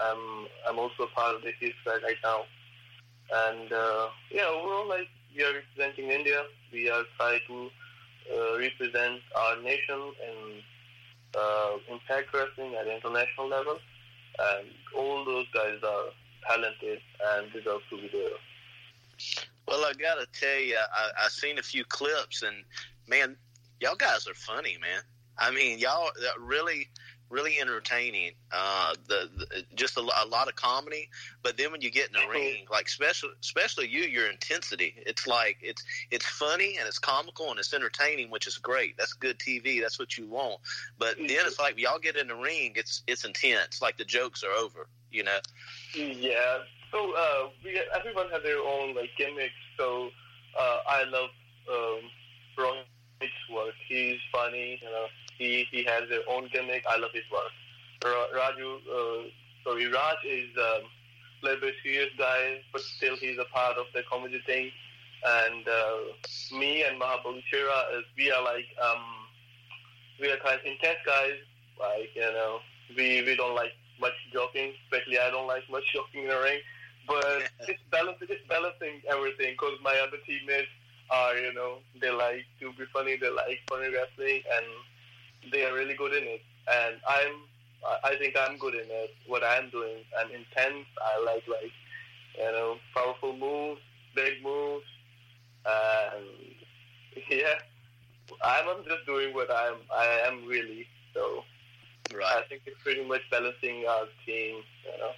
[0.00, 2.44] I'm I'm also part of Desi squad right now,
[3.34, 6.42] and uh, yeah, overall like we are representing India.
[6.72, 7.70] We are trying to
[8.30, 10.62] uh, represent our nation in
[11.38, 13.78] uh, Impact Wrestling at international level,
[14.38, 16.04] and all those guys are
[16.48, 17.00] talented
[17.34, 18.38] and deserve to be there.
[19.68, 22.64] Well, I got to tell you, I, I seen a few clips, and
[23.06, 23.36] man,
[23.80, 25.02] y'all guys are funny, man.
[25.38, 26.88] I mean, y'all really,
[27.32, 28.32] really entertaining.
[28.52, 31.08] Uh, the, the just a, a lot of comedy,
[31.42, 34.94] but then when you get in the ring, like especially, especially you, your intensity.
[34.98, 38.96] It's like it's it's funny and it's comical and it's entertaining, which is great.
[38.98, 39.80] That's good TV.
[39.80, 40.60] That's what you want.
[40.98, 43.80] But then it's like y'all get in the ring, it's it's intense.
[43.80, 44.86] Like the jokes are over.
[45.10, 45.38] You know.
[45.94, 46.58] Yeah.
[46.92, 49.54] So uh, we everyone has their own like gimmicks.
[49.78, 50.10] So
[50.58, 51.30] uh, I love
[51.70, 52.00] um,
[52.58, 53.74] Rohit's work.
[53.88, 54.78] He's funny.
[54.82, 55.06] You know,
[55.42, 56.84] he he has their own gimmick.
[56.88, 57.52] I love his work.
[58.04, 59.22] Ra- Raju, uh,
[59.64, 60.82] sorry, Raj is um,
[61.42, 64.70] a little bit serious guy, but still he's a part of the comedy thing.
[65.24, 69.04] And uh, me and Mahabali Shera, is we are like um,
[70.20, 71.38] we are kind of intense guys.
[71.78, 72.58] Like you know,
[72.96, 74.72] we we don't like much joking.
[74.84, 76.58] Especially, I don't like much joking in the ring.
[77.06, 80.70] But it's balancing, it's balancing everything because my other teammates
[81.10, 84.66] are, you know, they like to be funny, they like funny wrestling, and
[85.50, 86.42] they are really good in it.
[86.70, 87.34] And I'm,
[87.86, 89.10] I- I think I'm good in it.
[89.26, 90.86] What I'm doing, I'm intense.
[91.00, 91.72] I like like,
[92.38, 93.80] you know, powerful moves,
[94.14, 94.84] big moves,
[95.66, 96.24] and
[97.30, 97.54] yeah,
[98.44, 100.86] I'm I'm just doing what I'm I am really.
[101.14, 101.44] So
[102.14, 102.24] Right.
[102.36, 104.56] I think it's pretty much balancing our team.
[104.84, 105.10] You know.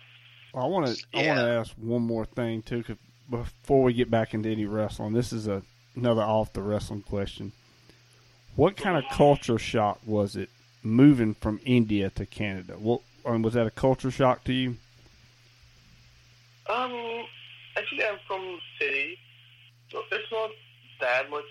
[0.53, 2.97] Well, I want to I want to ask one more thing too, 'cause
[3.29, 5.13] before we get back into any wrestling.
[5.13, 5.63] This is a
[5.97, 7.53] another off the wrestling question.
[8.57, 10.49] What kind of culture shock was it
[10.85, 12.77] moving from India to Canada?
[13.27, 14.77] Um, was that a culture shock to you?
[16.71, 17.25] Um,
[17.77, 19.19] actually, I'm from city,
[19.90, 20.51] so it's not
[21.01, 21.45] that much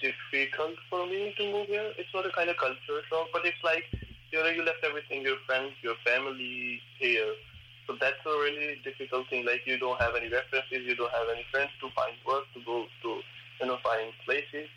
[0.00, 1.92] difficult for me to move here.
[1.98, 3.84] It's not a kind of culture shock, but it's like
[4.30, 7.34] you know you left everything, your friends, your family here.
[7.88, 9.44] So that's a really difficult thing.
[9.46, 12.60] Like you don't have any references, you don't have any friends to find work, to
[12.64, 13.20] go to
[13.60, 14.68] you know find places.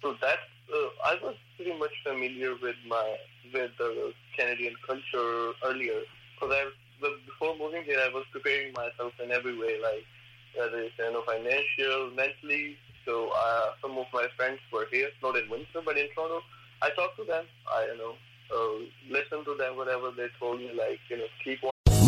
[0.00, 3.16] So that's uh, I was pretty much familiar with my
[3.52, 6.00] with the Canadian culture earlier
[6.34, 6.70] because I
[7.26, 10.04] before moving here, I was preparing myself in every way, like
[10.56, 12.76] whether it's you know financial, mentally.
[13.04, 16.40] So uh, some of my friends were here, not in Windsor, but in Toronto.
[16.80, 17.44] I talked to them.
[17.66, 18.14] I you know
[18.54, 21.71] uh, listened to them, whatever they told me, like you know keep.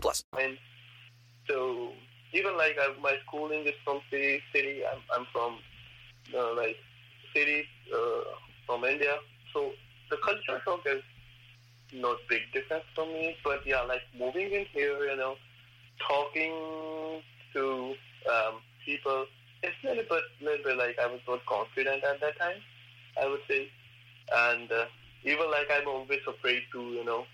[0.00, 0.24] plus.
[0.38, 0.56] And
[1.48, 1.92] so
[2.32, 4.40] even like I, my schooling is from city.
[4.52, 4.82] City.
[4.84, 5.58] I'm I'm from
[6.36, 6.76] uh, like
[7.34, 8.24] city uh,
[8.66, 9.16] from India.
[9.52, 9.72] So
[10.10, 11.02] the culture shock is
[11.92, 13.36] not big difference for me.
[13.44, 15.36] But yeah, like moving in here, you know,
[16.06, 17.94] talking to
[18.30, 18.54] um,
[18.84, 19.26] people,
[19.62, 22.58] it's a little bit, little bit like I was not confident at that time.
[23.20, 23.68] I would say,
[24.34, 24.86] and uh,
[25.22, 27.24] even like I'm always afraid to, you know,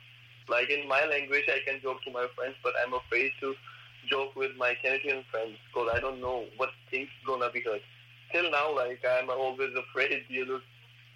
[0.51, 3.55] like in my language, I can joke to my friends, but I'm afraid to
[4.11, 7.81] joke with my Canadian friends because I don't know what things gonna be heard.
[8.33, 10.61] Till now, like I'm always afraid, you know,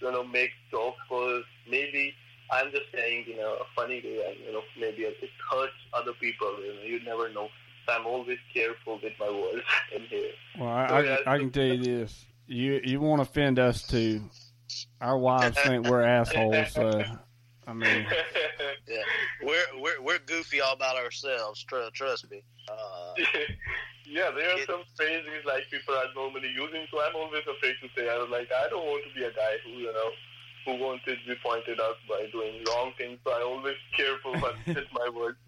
[0.01, 2.15] you know, make jokes because maybe
[2.51, 5.17] I'm just saying, you know, a funny way, and you know, maybe it
[5.51, 6.53] hurts other people.
[6.63, 7.49] You know, you never know.
[7.87, 10.31] So I'm always careful with my words in here.
[10.59, 13.59] Well, I, So, I, yeah, can- I can tell you this: you you won't offend
[13.59, 14.23] us too.
[15.01, 16.73] Our wives think we're assholes.
[16.73, 17.05] So,
[17.67, 18.07] I mean,
[18.87, 19.03] Yeah,
[19.43, 21.65] we're we're we're goofy all about ourselves.
[21.65, 22.43] Tr- trust me.
[22.69, 23.15] Uh,
[24.05, 27.89] yeah, there are some phrases like people are normally using, so I'm always afraid to
[27.97, 28.09] say.
[28.09, 30.11] I was like, I don't want to be a guy who, you know,
[30.67, 33.19] who wants to be pointed out by doing wrong things.
[33.25, 35.39] So I always careful when with my words.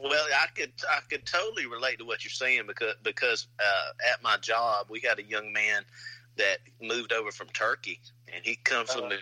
[0.00, 4.22] Well, I could I could totally relate to what you're saying because because uh, at
[4.22, 5.84] my job we had a young man
[6.36, 8.00] that moved over from Turkey
[8.32, 9.18] and he comes from the,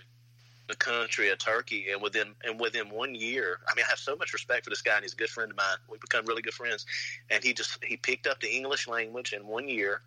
[0.71, 4.17] the country of Turkey and within and within one year I mean I have so
[4.17, 6.43] much respect for this guy and he's a good friend of mine we've become really
[6.43, 6.87] good friends
[7.31, 10.03] and he just he picked up the English language in one year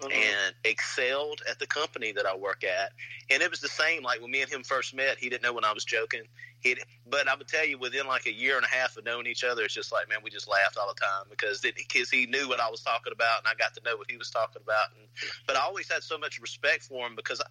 [0.00, 0.12] mm-hmm.
[0.12, 2.92] and excelled at the company that I work at.
[3.30, 5.18] And it was the same like when me and him first met.
[5.18, 6.22] He didn't know when I was joking.
[7.08, 9.44] But I would tell you, within like a year and a half of knowing each
[9.44, 12.48] other, it's just like man, we just laughed all the time because because he knew
[12.48, 14.86] what I was talking about, and I got to know what he was talking about.
[14.96, 15.06] And,
[15.46, 17.42] but I always had so much respect for him because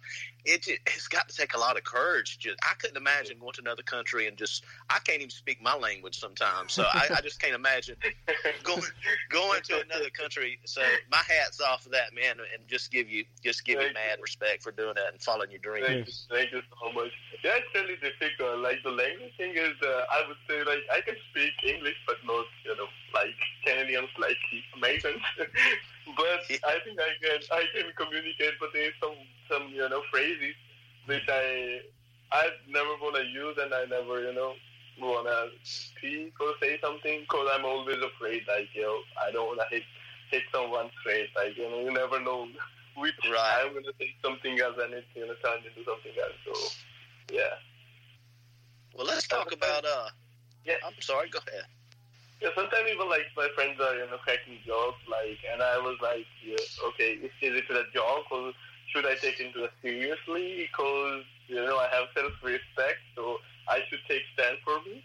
[0.44, 2.38] it it's got to take a lot of courage.
[2.38, 5.76] Just I couldn't imagine going to another country and just I can't even speak my
[5.76, 7.96] language sometimes, so I, I just can't imagine
[8.62, 8.82] going
[9.28, 10.58] going to another country.
[10.64, 14.18] So my hats off of that man, and just give you just give you mad
[14.20, 15.86] respect for doing that and following your dreams.
[15.86, 17.12] Thank you, thank you so much.
[17.44, 18.58] It's really difficult.
[18.58, 22.16] Like the language thing is, uh, I would say like I can speak English, but
[22.24, 23.34] not you know like
[23.66, 24.38] Canadians, like
[24.76, 25.22] Americans.
[26.16, 28.54] but I think I can I can communicate.
[28.60, 29.16] But there's some
[29.50, 30.54] some you know phrases
[31.06, 31.80] which I
[32.32, 34.54] I never want to use, and I never you know
[35.00, 39.82] wanna speak or say something because I'm always afraid, like, yo, I don't wanna hit
[40.30, 41.28] hit someone straight.
[41.36, 42.48] Like, you know, you never know
[42.96, 43.64] which Right.
[43.64, 46.38] I'm gonna say something else and it's gonna turn into something else.
[46.46, 46.54] So,
[47.32, 47.56] yeah.
[48.96, 49.84] Well, let's talk about.
[49.84, 50.08] uh
[50.64, 50.76] Yeah.
[50.86, 51.28] I'm sorry.
[51.28, 51.64] Go ahead.
[52.40, 55.94] Yeah, sometimes even like my friends are you know cracking jokes like, and I was
[56.02, 56.58] like, yeah,
[56.90, 58.52] okay, is, is it a joke or
[58.90, 60.66] should I take it seriously?
[60.66, 63.38] Because you know I have self-respect, so
[63.68, 65.04] I should take stand for me.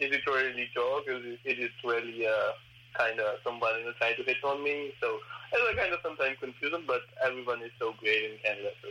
[0.00, 1.08] Is it really a joke?
[1.08, 2.52] Is it, is it really uh,
[2.92, 4.92] kind of somebody you know, trying to hit on me?
[5.00, 5.16] So
[5.52, 8.70] it's a kind of sometimes confusion, but everyone is so great in Canada.
[8.84, 8.88] So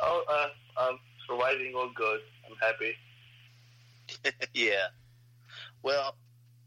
[0.00, 2.20] oh, uh, I'm surviving all good.
[2.44, 2.92] I'm happy.
[4.54, 4.88] yeah.
[5.82, 6.16] Well,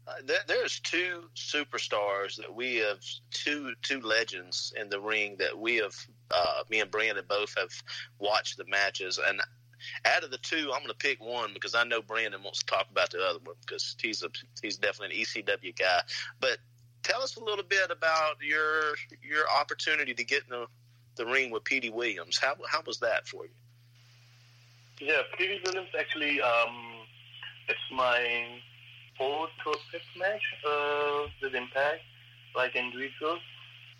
[0.06, 5.58] uh, there, there's two superstars that we have, two two legends in the ring that
[5.58, 5.94] we have.
[6.30, 7.70] Uh, me and Brandon both have
[8.18, 9.40] watched the matches, and
[10.04, 12.66] out of the two, I'm going to pick one because I know Brandon wants to
[12.66, 14.28] talk about the other one because he's a
[14.62, 16.00] he's definitely an ECW guy.
[16.40, 16.58] But
[17.02, 20.66] tell us a little bit about your your opportunity to get in the,
[21.16, 22.38] the ring with Petey Williams.
[22.38, 23.50] How how was that for you?
[25.00, 26.97] Yeah, Petey Williams actually, um,
[27.68, 28.46] it's my
[29.16, 32.02] fourth or fifth match uh, with Impact,
[32.56, 33.38] like individual,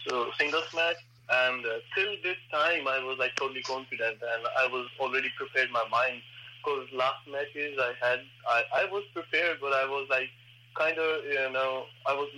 [0.07, 0.97] so singles match.
[1.31, 5.71] And uh, till this time, I was like totally confident, and I was already prepared
[5.71, 6.23] my mind.
[6.65, 10.29] Because last matches I had, I, I was prepared, but I was like
[10.75, 12.29] kind of, you know, I was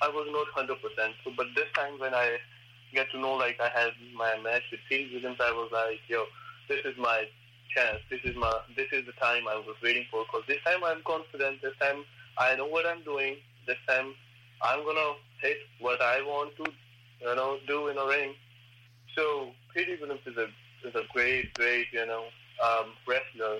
[0.00, 1.14] I was not hundred percent.
[1.24, 2.38] So, but this time when I
[2.94, 6.24] get to know like I had my match with Petey Williams, I was like, yo,
[6.68, 7.26] this is my
[8.10, 10.24] This is my this is the time I was waiting for.
[10.24, 11.62] Because this time I'm confident.
[11.62, 12.04] This time
[12.36, 13.36] I know what I'm doing.
[13.66, 14.14] This time
[14.62, 16.72] I'm gonna hit what I want to,
[17.20, 18.34] you know, do in a ring.
[19.14, 20.48] So Petey Williams is a
[20.86, 22.24] is a great, great, you know,
[22.64, 23.58] um, wrestler.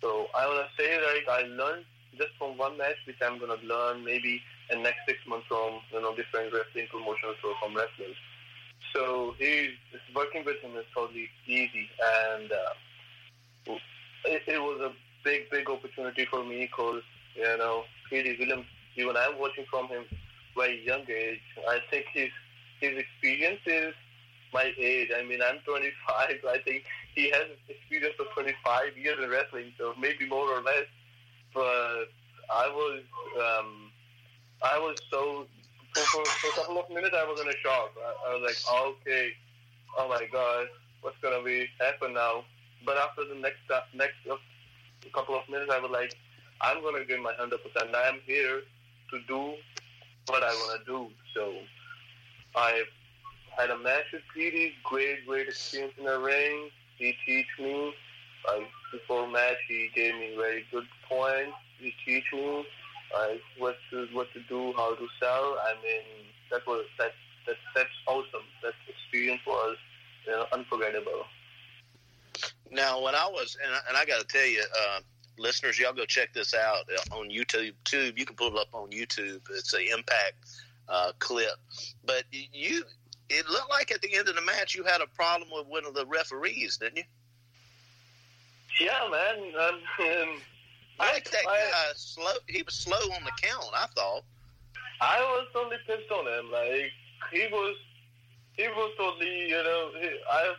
[0.00, 1.84] So I wanna say like I learned
[2.18, 6.00] just from one match, which I'm gonna learn maybe in next six months from you
[6.00, 8.16] know different wrestling promotions or from wrestlers.
[8.94, 9.70] So he's
[10.14, 11.88] working with him is totally easy,
[12.30, 12.74] and uh,
[13.66, 14.92] it, it was a
[15.24, 17.02] big, big opportunity for me because
[17.36, 18.66] you know Petey Williams.
[18.96, 20.04] Even I'm watching from him
[20.56, 21.40] very young age.
[21.68, 22.30] I think his
[22.80, 23.94] his experience is
[24.52, 25.08] my age.
[25.16, 25.92] I mean, I'm 25.
[26.48, 26.84] I think
[27.14, 30.86] he has experience of 25 years in wrestling, so maybe more or less.
[31.54, 32.10] But
[32.52, 33.02] I was
[33.36, 33.90] um,
[34.62, 35.46] I was so
[35.94, 37.92] for, for, for a couple of minutes I was in a shock.
[37.98, 39.30] I, I was like, okay,
[39.98, 40.66] oh my god,
[41.02, 42.44] what's gonna be happen now?
[42.84, 44.36] But after the next uh, next uh,
[45.12, 46.14] couple of minutes, I was like,
[46.60, 47.94] I'm gonna give my hundred percent.
[47.94, 48.62] I am here
[49.10, 49.54] to do
[50.26, 51.08] what I wanna do.
[51.34, 51.54] So
[52.56, 52.84] I
[53.56, 54.74] had a match with Petey.
[54.84, 56.70] Great, great experience in the ring.
[56.96, 57.92] He teach me.
[58.46, 61.56] Like before match, he gave me very good points.
[61.78, 62.64] He teach me
[63.14, 65.58] like what to what to do, how to sell.
[65.62, 67.12] I mean, that was that
[67.46, 68.46] that that's awesome.
[68.62, 69.76] That experience was
[70.26, 71.24] you know, unforgettable.
[72.70, 75.00] Now, when I was, and I, and I got to tell you, uh,
[75.38, 77.72] listeners, y'all go check this out uh, on YouTube.
[77.84, 79.40] Tube, you can pull it up on YouTube.
[79.50, 80.34] It's an Impact
[80.88, 81.56] uh, clip.
[82.04, 82.84] But you,
[83.28, 85.84] it looked like at the end of the match you had a problem with one
[85.84, 87.04] of the referees, didn't you?
[88.80, 89.52] Yeah, man.
[89.60, 90.40] Um,
[91.00, 92.32] I think that guy slow.
[92.46, 93.66] He was slow on the count.
[93.74, 94.22] I thought.
[95.00, 96.52] I was totally pissed on him.
[96.52, 96.90] Like
[97.32, 97.76] he was,
[98.52, 100.54] he was totally, you know, he, I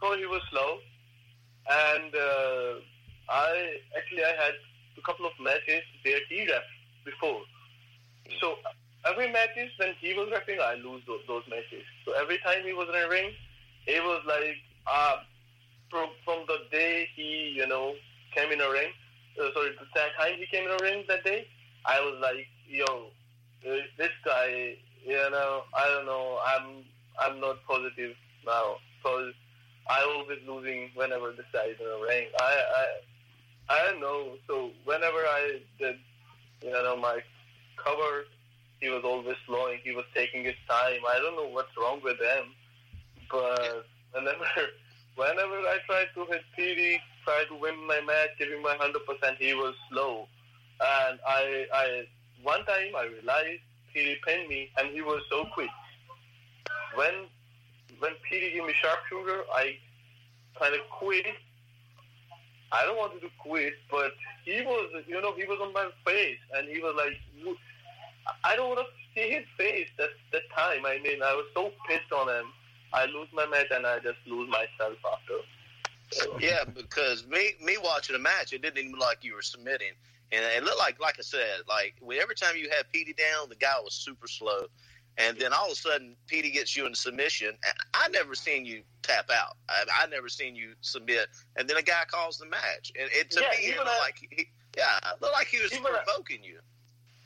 [0.00, 0.78] thought he was slow,
[1.70, 2.74] and uh,
[3.28, 4.54] I actually I had
[4.98, 6.62] a couple of matches where he ref
[7.04, 7.40] before.
[8.40, 8.56] So
[9.06, 11.84] every matches when he was refing, I lose those, those matches.
[12.04, 13.32] So every time he was in a ring,
[13.86, 14.56] it was like
[14.86, 15.16] uh,
[15.90, 17.94] from from the day he, you know,
[18.34, 18.90] came in a ring.
[19.40, 21.46] Uh, sorry, that time he came in a ring that day,
[21.84, 22.84] I was like, yo,
[23.66, 26.84] uh, this guy, you know, I don't know, I'm
[27.18, 28.14] I'm not positive
[28.46, 29.34] now because
[29.88, 32.28] I always losing whenever the is in a ring.
[32.40, 32.86] I I
[33.74, 34.36] I don't know.
[34.46, 35.96] So whenever I did,
[36.62, 37.20] you know, my
[37.76, 38.24] cover,
[38.80, 39.80] he was always slowing.
[39.82, 41.00] He was taking his time.
[41.08, 42.52] I don't know what's wrong with him,
[43.30, 44.44] but whenever
[45.16, 49.36] whenever I tried to hit Petey, try to win my match, giving my hundred percent,
[49.38, 50.28] he was slow.
[50.80, 52.04] And I, I
[52.42, 53.62] one time I realized
[53.92, 55.70] Petey pinned me, and he was so quick.
[56.94, 57.26] When
[57.98, 59.76] when Petey gave me sharpshooter, I
[60.58, 61.26] kind of quit.
[62.72, 64.12] I don't want to quit, but
[64.44, 67.56] he was, you know, he was on my face, and he was like,
[68.42, 70.84] I don't want to see his face that that time.
[70.86, 72.46] I mean, I was so pissed on him.
[72.92, 75.34] I lose my match, and I just lose myself after.
[76.38, 79.92] Yeah, because me me watching the match, it didn't even look like you were submitting.
[80.32, 83.56] and it looked like, like I said, like every time you had Petey down, the
[83.56, 84.66] guy was super slow,
[85.18, 87.48] and then all of a sudden Petey gets you in submission.
[87.48, 89.56] And I never seen you tap out.
[89.68, 93.30] I, I never seen you submit, and then a guy calls the match, and it
[93.32, 94.46] to Yeah, me it even looked I- like he,
[94.76, 96.58] yeah, it looked like he was provoking you.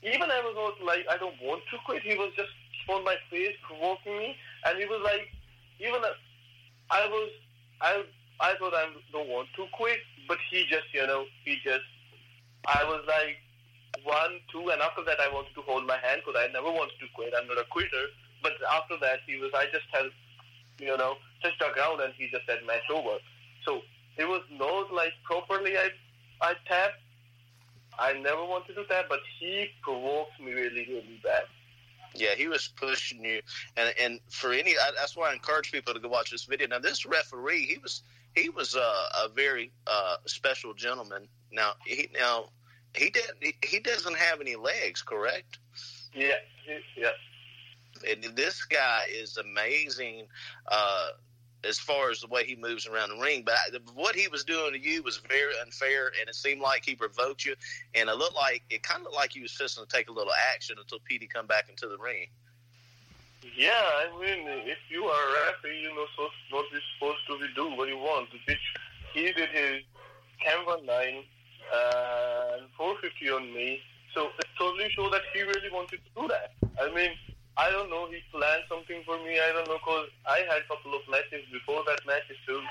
[0.02, 2.02] even I was not like I don't want to quit.
[2.02, 2.50] He was just
[2.88, 4.36] on my face provoking me,
[4.66, 5.28] and he was like,
[5.80, 6.00] even
[6.90, 7.30] I was
[7.80, 8.04] I
[8.40, 11.84] I thought I don't want to quit, but he just you know he just
[12.66, 13.36] I was like
[14.04, 16.98] one two, and after that I wanted to hold my hand because I never wanted
[17.00, 17.32] to quit.
[17.36, 18.06] I'm not a quitter,
[18.42, 20.12] but after that he was I just held
[20.78, 23.18] you know touched the ground and he just said match over.
[23.64, 23.82] So
[24.16, 25.90] it was not like properly I
[26.40, 27.00] I tapped.
[27.98, 31.42] I never wanted to tap, but he provoked me really, really bad.
[32.14, 33.42] Yeah, he was pushing you,
[33.76, 36.68] and and for any I, that's why I encourage people to go watch this video.
[36.68, 38.02] Now, this referee, he was
[38.34, 41.28] he was uh, a very uh, special gentleman.
[41.52, 42.50] Now he now
[42.94, 45.58] he did he, he doesn't have any legs, correct?
[46.14, 46.34] Yeah,
[46.96, 47.10] yeah.
[48.08, 50.26] And this guy is amazing
[50.70, 51.08] uh,
[51.64, 53.42] as far as the way he moves around the ring.
[53.44, 56.84] But I, what he was doing to you was very unfair, and it seemed like
[56.84, 57.54] he provoked you.
[57.94, 60.12] And it looked like it kind of looked like he was fixing to take a
[60.12, 62.28] little action until Petey come back into the ring.
[63.56, 67.38] Yeah, I mean, if you are a referee, you know so what you're supposed to
[67.38, 68.28] be do, what you want.
[68.46, 68.58] Which
[69.12, 69.82] he did his
[70.40, 71.24] camera nine
[71.68, 73.80] Uh, and 450 on me,
[74.14, 76.52] so it totally shows that he really wanted to do that.
[76.80, 77.12] I mean,
[77.56, 79.38] I don't know, he planned something for me.
[79.38, 82.62] I don't know, cause I had a couple of matches before that match too.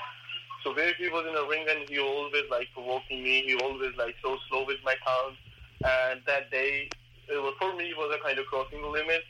[0.64, 3.42] So where he was in the ring and he always like provoking me.
[3.46, 5.36] He always like so slow with my count.
[5.84, 6.90] And that day,
[7.28, 9.22] it was for me it was a kind of crossing the limit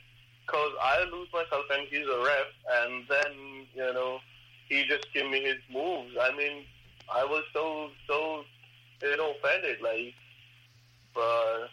[0.45, 2.49] because I lose myself and he's a ref,
[2.81, 3.31] and then
[3.75, 4.19] you know
[4.67, 6.15] he just gave me his moves.
[6.19, 6.65] I mean,
[7.13, 8.43] I was so so
[9.07, 10.13] know offended, like,
[11.13, 11.69] but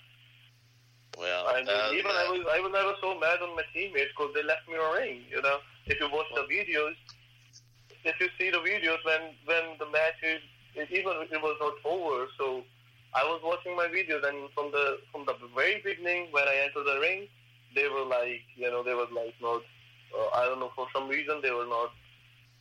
[1.16, 4.12] Well, I mean, uh, even I was I was never so mad on my teammates
[4.16, 5.22] because they left me a ring.
[5.30, 6.94] You know, if you watch the videos,
[8.04, 10.40] if you see the videos when when the match is
[10.74, 12.62] it, even it was not over, so
[13.14, 16.84] I was watching my videos and from the from the very beginning when I entered
[16.84, 17.28] the ring,
[17.74, 19.62] they were like you know they were like not
[20.12, 21.90] uh, I don't know for some reason they were not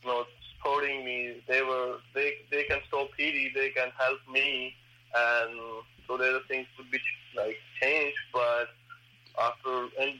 [0.04, 0.26] not
[0.56, 1.42] supporting me.
[1.48, 4.74] They were they they can stop Petey, they can help me,
[5.14, 5.58] and
[6.06, 6.98] so there are things to be
[7.36, 8.18] like changed.
[8.32, 8.68] But
[9.40, 10.18] after in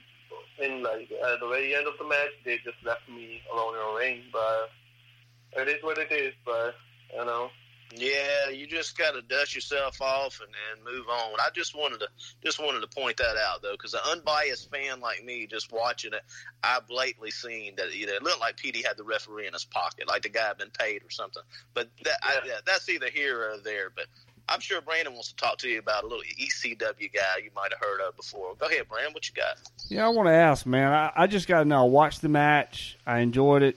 [0.62, 3.80] in like at the very end of the match, they just left me alone in
[3.80, 4.22] the ring.
[4.32, 6.34] But it is what it is.
[6.45, 6.74] But
[7.14, 7.51] you know.
[7.95, 11.39] Yeah, you just got to dust yourself off and, and move on.
[11.39, 12.09] I just wanted to
[12.45, 16.12] just wanted to point that out though, because an unbiased fan like me, just watching
[16.12, 16.22] it,
[16.62, 19.64] I blatantly seen that you know, it looked like Petey had the referee in his
[19.64, 21.43] pocket, like the guy had been paid or something.
[21.74, 23.91] But that I, yeah, that's either here or there.
[23.95, 24.07] But
[24.49, 27.72] I'm sure Brandon wants to talk to you about a little ECW guy you might
[27.72, 28.55] have heard of before.
[28.59, 29.12] Go ahead, Brandon.
[29.12, 29.59] What you got?
[29.89, 30.93] Yeah, I want to ask, man.
[30.93, 31.82] I, I just got to know.
[31.82, 32.97] I watched the match.
[33.07, 33.76] I enjoyed it.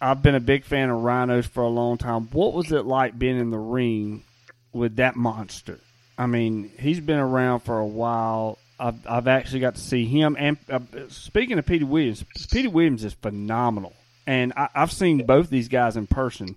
[0.00, 2.28] I've been a big fan of Rhinos for a long time.
[2.32, 4.24] What was it like being in the ring
[4.72, 5.78] with that monster?
[6.18, 8.58] I mean, he's been around for a while.
[8.78, 10.36] I've, I've actually got to see him.
[10.38, 13.94] And uh, speaking of Petey Williams, Petey Williams is phenomenal.
[14.26, 16.56] And I, I've seen both these guys in person.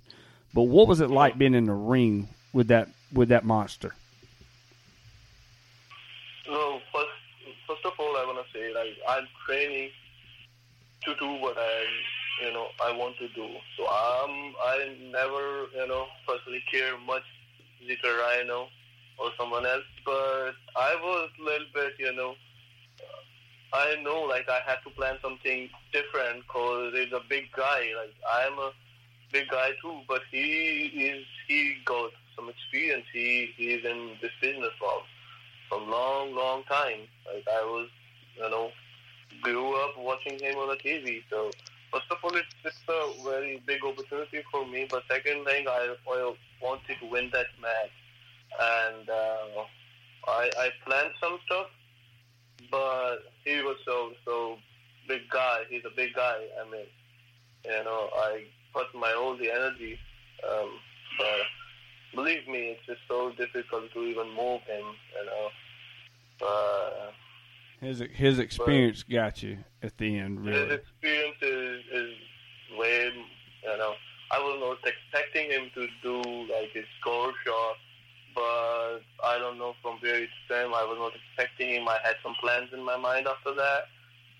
[0.53, 3.93] But what was it like being in the ring with that with that monster?
[6.47, 7.07] No, first,
[7.67, 9.91] first of all, I want to say like I'm training
[11.05, 11.85] to do what I,
[12.41, 13.47] you know, I want to do.
[13.77, 17.23] So um, I never, you know, personally care much
[17.89, 18.67] a Rhino
[19.17, 22.35] or someone else, but I was a little bit, you know,
[23.73, 27.91] I know like I had to plan something different because he's a big guy.
[27.97, 28.71] Like I'm a
[29.31, 33.05] big guy too, but he is he got some experience.
[33.11, 35.01] He he's in this business for
[35.69, 37.01] from long, long time.
[37.33, 37.89] Like I was,
[38.37, 38.71] you know,
[39.41, 41.21] grew up watching him on the TV.
[41.29, 41.51] So
[41.91, 44.87] first of all, it's it's a very big opportunity for me.
[44.89, 47.95] But second thing, I, I wanted to win that match,
[48.59, 49.63] and uh,
[50.27, 51.67] I I planned some stuff,
[52.71, 54.57] but he was so so
[55.07, 55.61] big guy.
[55.69, 56.37] He's a big guy.
[56.61, 56.87] I mean,
[57.65, 59.99] you know, I put my all the energy,
[60.49, 60.69] um,
[61.17, 61.41] but
[62.15, 64.85] believe me, it's just so difficult to even move him.
[65.17, 65.49] You know,
[66.39, 67.13] but
[67.81, 70.65] His his experience got you at the end, Really.
[70.65, 72.13] his experience is, is
[72.77, 73.11] way,
[73.63, 73.93] you know,
[74.31, 76.21] I was not expecting him to do
[76.51, 77.75] like his score shot,
[78.33, 80.73] but I don't know from where it came.
[80.73, 81.87] I was not expecting him.
[81.87, 83.83] I had some plans in my mind after that,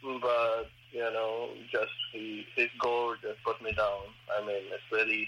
[0.02, 4.02] but you know, just he, his Gore just put me down.
[4.36, 5.28] I mean, it's really,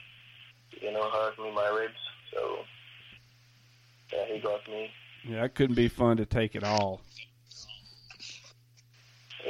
[0.82, 1.93] you know, hurt me my ribs.
[2.34, 2.60] So
[4.12, 4.89] yeah, he got me.
[5.24, 7.01] Yeah, that couldn't be fun to take it all.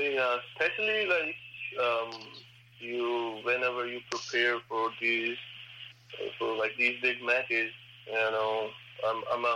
[0.09, 1.35] Yeah, especially like
[1.79, 2.11] um,
[2.79, 5.37] you whenever you prepare for these
[6.39, 7.71] for like these big matches,
[8.07, 8.69] you know,
[9.07, 9.55] I'm I'm a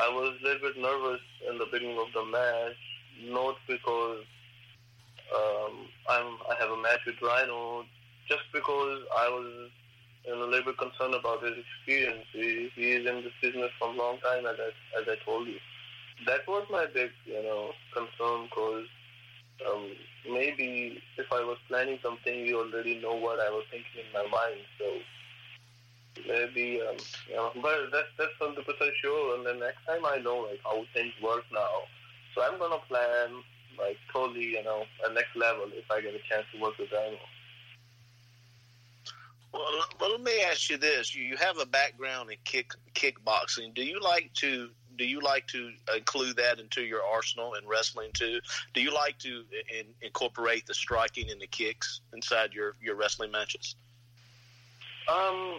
[0.00, 1.20] I was a little bit nervous
[1.50, 2.76] in the beginning of the match,
[3.24, 4.24] not because
[5.34, 5.72] um,
[6.08, 7.84] I'm I have a match with Rhino,
[8.28, 9.70] just because I was
[10.26, 12.26] you know, a little bit concerned about his experience.
[12.32, 15.48] He, he is in this business for a long time, as I, as I told
[15.48, 15.56] you.
[16.26, 18.86] That was my big, you know, concern because
[19.66, 19.90] um,
[20.28, 24.26] maybe if I was planning something, you already know what I was thinking in my
[24.30, 24.60] mind.
[24.78, 24.86] So
[26.26, 26.96] maybe, um,
[27.28, 29.36] you know, but that's that's hundred percent sure.
[29.36, 31.86] And then next time I know like how things work now.
[32.34, 33.42] So I'm gonna plan
[33.78, 36.92] like totally, you know, a next level if I get a chance to work with
[36.92, 37.18] Rhino.
[39.52, 39.62] Well,
[40.00, 43.74] well, let me ask you this: you have a background in kick kickboxing.
[43.74, 48.10] Do you like to do you like to include that into your arsenal in wrestling
[48.12, 48.40] too?
[48.74, 53.30] Do you like to in, incorporate the striking and the kicks inside your your wrestling
[53.30, 53.76] matches?
[55.08, 55.58] Um,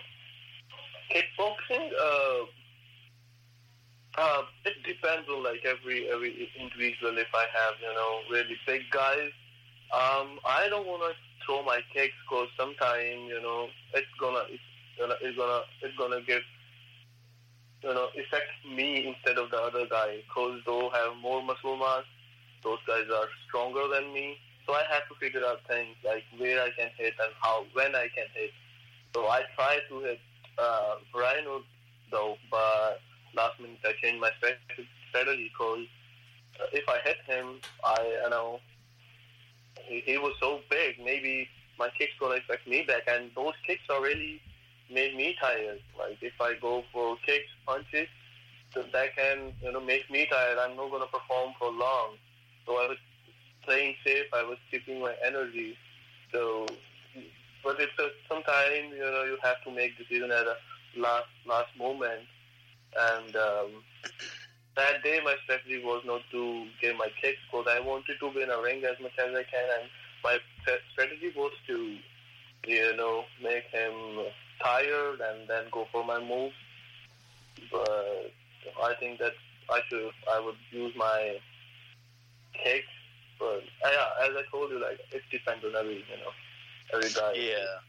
[1.09, 1.89] kickboxing.
[1.99, 2.45] Uh,
[4.17, 7.17] uh, it depends on like every every individual.
[7.17, 9.31] If I have you know really big guys,
[9.93, 14.61] um, I don't want to throw my kicks because sometimes you know it's gonna it's
[14.99, 16.43] gonna it's gonna it's gonna give
[17.83, 22.03] you know affect me instead of the other guy because those have more muscle mass.
[22.63, 26.61] Those guys are stronger than me, so I have to figure out things like where
[26.61, 28.51] I can hit and how when I can hit.
[29.15, 30.19] So I try to hit
[30.57, 31.61] uh, Rhino
[32.11, 32.99] though, but
[33.35, 35.85] last minute I changed my strategy because
[36.59, 38.59] uh, if I hit him, I you know
[39.87, 40.95] he, he was so big.
[41.03, 44.41] Maybe my kicks gonna affect me back, and those kicks are really
[44.91, 45.79] made me tired.
[45.97, 48.07] Like if I go for kicks, punches,
[48.75, 50.57] that can you know make me tired.
[50.57, 52.15] I'm not gonna perform for long.
[52.65, 52.97] So I was
[53.65, 54.25] playing safe.
[54.33, 55.77] I was keeping my energy.
[56.31, 56.67] So,
[57.63, 60.55] but it's a, sometimes you know you have to make decision at a
[60.97, 62.21] last last moment,
[62.97, 63.69] and um,
[64.75, 68.41] that day my strategy was not to get my kicks because I wanted to be
[68.41, 69.89] in a ring as much as I can, and
[70.23, 70.37] my
[70.93, 71.97] strategy was to
[72.67, 73.93] you know make him
[74.61, 76.51] tired and then go for my move.
[77.71, 78.31] But
[78.81, 79.33] I think that
[79.69, 81.37] I should I would use my
[82.63, 82.87] kicks.
[83.39, 86.33] But yeah, as I told you, like it depends on every you know
[86.93, 87.33] every guy.
[87.33, 87.88] Yeah.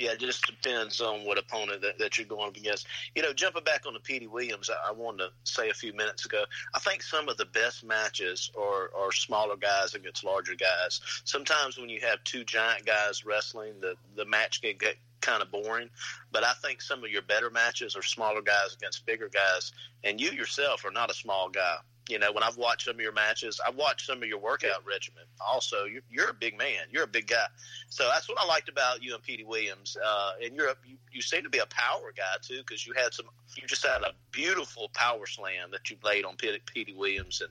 [0.00, 2.86] Yeah, it just depends on what opponent that, that you're going up against.
[3.14, 5.92] You know, jumping back on the Petey Williams, I, I wanted to say a few
[5.92, 6.44] minutes ago.
[6.74, 11.02] I think some of the best matches are, are smaller guys against larger guys.
[11.24, 15.50] Sometimes when you have two giant guys wrestling, the the match can get kind of
[15.50, 15.90] boring.
[16.32, 19.72] But I think some of your better matches are smaller guys against bigger guys,
[20.02, 21.76] and you yourself are not a small guy.
[22.10, 24.84] You know, when I've watched some of your matches, I've watched some of your workout
[24.84, 25.22] regimen.
[25.40, 26.84] Also, you're, you're a big man.
[26.90, 27.46] You're a big guy.
[27.88, 29.96] So that's what I liked about you and Petey Williams.
[30.04, 32.94] Uh, and you're a, you, you seem to be a power guy too, because you
[32.94, 33.26] had some.
[33.56, 37.50] You just had a beautiful power slam that you laid on Petey, Petey Williams, and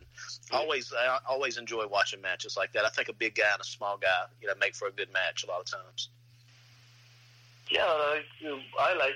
[0.51, 2.86] always I always enjoy watching matches like that.
[2.86, 5.12] I think a big guy and a small guy, you know, make for a good
[5.14, 6.10] match a lot of times.
[7.70, 8.26] Yeah, like,
[8.80, 9.16] I like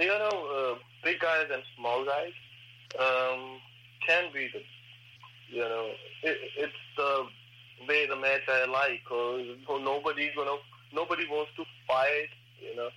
[0.00, 2.32] you know uh, big guys and small guys
[2.96, 3.60] um,
[4.06, 4.60] can be the
[5.50, 5.90] you know
[6.22, 7.26] it, it's the
[7.88, 10.56] way the match I like because nobody gonna
[10.92, 12.28] nobody wants to fight
[12.60, 12.88] you know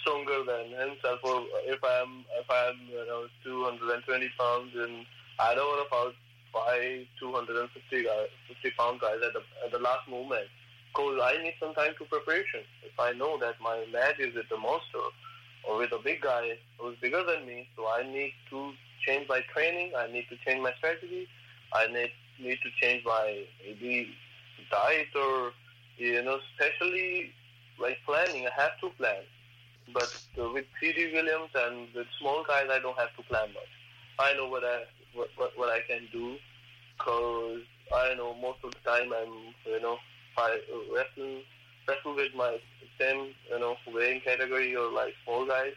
[0.00, 5.06] stronger than himself or if I'm if I'm you know 220 pounds and
[5.38, 6.14] I don't want to
[6.52, 10.46] fight 250 guys, 50 pound guys at the at the last moment
[10.92, 12.60] because I need some time to preparation.
[12.84, 15.02] If I know that my match is with a monster
[15.68, 18.72] or with a big guy who's bigger than me, so I need to
[19.06, 19.92] change my training.
[19.96, 21.28] I need to change my strategy.
[21.72, 22.10] I need
[22.40, 24.08] need to change my maybe
[24.70, 25.52] diet or
[25.96, 27.30] you know, especially
[27.80, 28.46] like planning.
[28.46, 29.22] I have to plan.
[29.92, 30.10] But
[30.40, 33.72] uh, with Petey Williams and with small guys, I don't have to plan much.
[34.18, 34.84] I know what I
[35.14, 36.36] what what, what I can do
[36.96, 37.60] because
[37.94, 39.98] I know most of the time I'm you know
[40.36, 40.58] I
[40.92, 41.42] wrestle
[41.88, 42.58] wrestle with my
[42.98, 45.72] same you know weighing category or like small guys,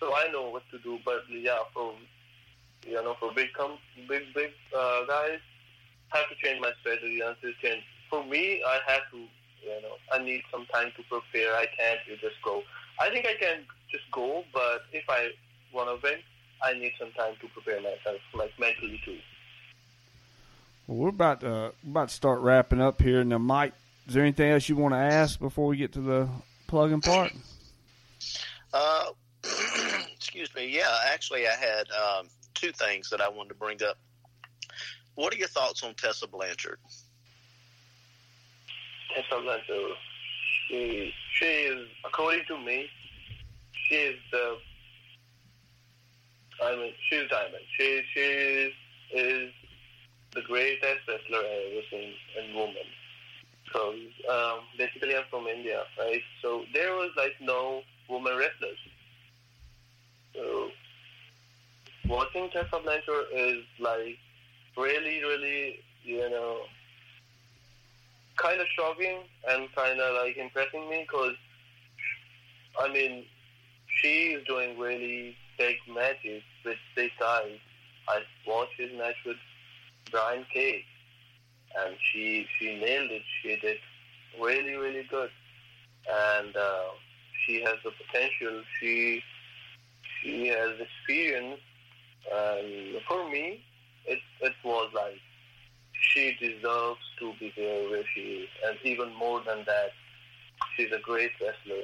[0.00, 0.98] so I know what to do.
[1.04, 1.94] But yeah, for
[2.86, 3.78] you know for big com
[4.08, 5.40] big big uh, guys,
[6.12, 7.82] I have to change my strategy and to change.
[8.10, 11.54] For me, I have to you know I need some time to prepare.
[11.54, 12.62] I can't just go.
[13.00, 13.60] I think I can
[13.90, 15.30] just go, but if I
[15.72, 16.18] want to win,
[16.62, 19.18] I need some time to prepare myself, like mentally too.
[20.86, 23.22] Well, we're about to about to start wrapping up here.
[23.22, 23.74] Now, Mike,
[24.08, 26.28] is there anything else you want to ask before we get to the
[26.66, 27.30] plugging part?
[28.72, 29.06] Uh,
[30.16, 30.66] excuse me.
[30.74, 33.98] Yeah, actually, I had um, two things that I wanted to bring up.
[35.14, 36.78] What are your thoughts on Tessa Blanchard?
[39.14, 39.92] Tessa Blanchard,
[40.68, 42.88] she, she is, according to me,
[43.72, 44.56] she is the,
[46.64, 47.62] I mean, she's diamond.
[47.76, 48.72] She, she
[49.14, 49.52] is
[50.34, 52.74] the greatest wrestler I've ever seen in women.
[53.72, 53.94] So
[54.30, 56.22] um, basically, I'm from India, right?
[56.42, 58.78] So there was like no woman wrestlers.
[60.34, 60.70] So
[62.08, 64.18] watching Tessa Blanchard is like
[64.76, 66.60] really, really, you know,
[68.36, 71.34] kind of shocking and kind of like impressing me because,
[72.80, 73.24] I mean,
[74.00, 77.58] she is doing really big matches with big guys.
[78.08, 79.36] I watched his match with
[80.10, 80.84] Brian Cage,
[81.88, 83.22] and she she nailed it.
[83.42, 83.78] She did
[84.40, 85.30] really, really good,
[86.08, 86.88] and uh,
[87.44, 88.62] she has the potential.
[88.80, 89.22] She
[90.20, 91.60] she has experience,
[92.32, 93.64] and for me,
[94.06, 95.20] it it was like
[96.12, 99.90] she deserves to be there where she is, and even more than that,
[100.76, 101.82] she's a great wrestler.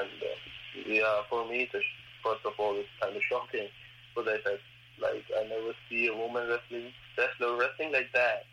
[0.00, 1.84] And uh, yeah, for me, it's
[2.24, 3.68] first of all, it's kind of shocking
[4.14, 4.58] because I
[4.98, 8.44] like, I never see a woman wrestling wrestler wrestling like that.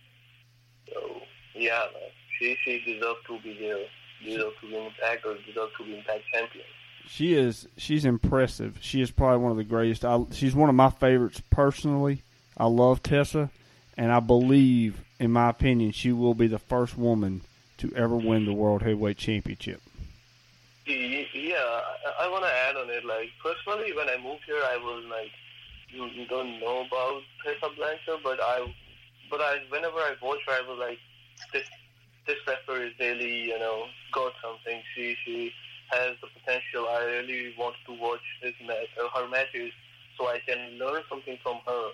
[0.92, 1.22] So
[1.56, 2.10] yeah, man,
[2.40, 3.86] she she deserves to be there,
[4.24, 6.66] deserves to be Impact, or deserves to be an Impact champion.
[7.08, 7.68] She is.
[7.78, 8.78] She's impressive.
[8.82, 10.06] She is probably one of the greatest.
[10.06, 12.24] I, she's one of my favorites personally.
[12.58, 13.50] I love Tessa,
[13.98, 17.42] and I believe, in my opinion, she will be the first woman
[17.78, 19.82] to ever win the World Heavyweight Championship.
[20.86, 23.06] Yeah, I, I want to add on it.
[23.06, 25.32] Like personally, when I moved here, I was like,
[25.90, 28.74] you, you don't know about Tessa Blanchard, but I,
[29.34, 31.00] but I, whenever I watch her, I was like,
[31.52, 31.64] this,
[32.28, 34.80] this wrestler is really, you know, got something.
[34.94, 35.52] She, she
[35.90, 36.86] has the potential.
[36.88, 39.72] I really want to watch his match, uh, her matches,
[40.16, 41.90] so I can learn something from her.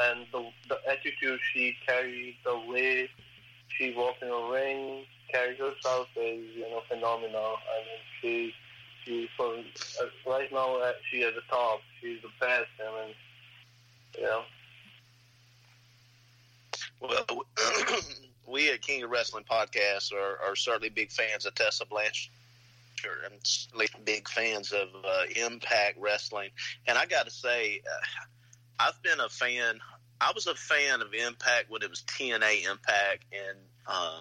[0.00, 3.08] And the the attitude she carries, the way
[3.68, 7.54] she walks in a ring, carries herself is, you know, phenomenal.
[7.70, 8.54] I mean, she,
[9.04, 11.82] she for uh, right now uh, she is the top.
[12.00, 12.66] She's the best.
[12.80, 13.14] I mean,
[14.18, 14.42] you know.
[17.00, 17.24] Well,
[18.46, 22.30] we at King of Wrestling Podcast are, are certainly big fans of Tessa Blanchard
[23.42, 26.50] certainly big fans of uh, Impact Wrestling.
[26.86, 28.06] And I got to say, uh,
[28.78, 29.80] I've been a fan.
[30.20, 34.20] I was a fan of Impact when it was TNA Impact, and uh,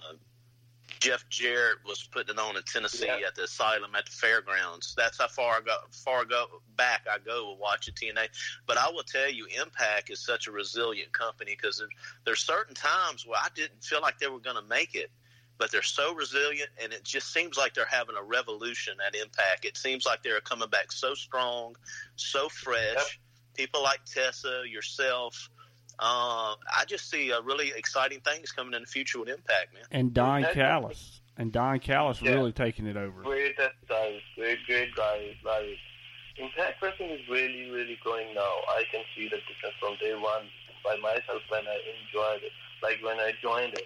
[1.00, 3.28] Jeff Jarrett was putting it on in Tennessee Yeah.
[3.28, 4.94] at the Asylum at the fairgrounds.
[4.98, 8.28] That's how far I go, far go back I go with watching TNA.
[8.68, 11.88] But I will tell you, Impact is such a resilient company because there,
[12.26, 15.10] there's certain times where I didn't feel like they were going to make it,
[15.58, 19.66] but they're so resilient, and it just seems like they're having a revolution at Impact.
[19.66, 21.76] It seems like they're coming back so strong,
[22.16, 23.20] so fresh.
[23.56, 25.50] People like Tessa, yourself.
[26.00, 29.84] Uh, I just see uh, really exciting things coming in the future with Impact, man.
[29.92, 30.62] And Don Exactly.
[30.62, 31.22] Callis.
[31.38, 32.36] And Don Callis Yeah.
[32.36, 33.22] really taking it over.
[33.24, 35.36] Great guys, great, great guys.
[35.44, 35.78] Like,
[36.38, 38.56] Impact Wrestling is really, really going now.
[38.70, 40.48] I can see the difference from day one
[40.86, 43.86] by myself when I enjoyed it, like when I joined it.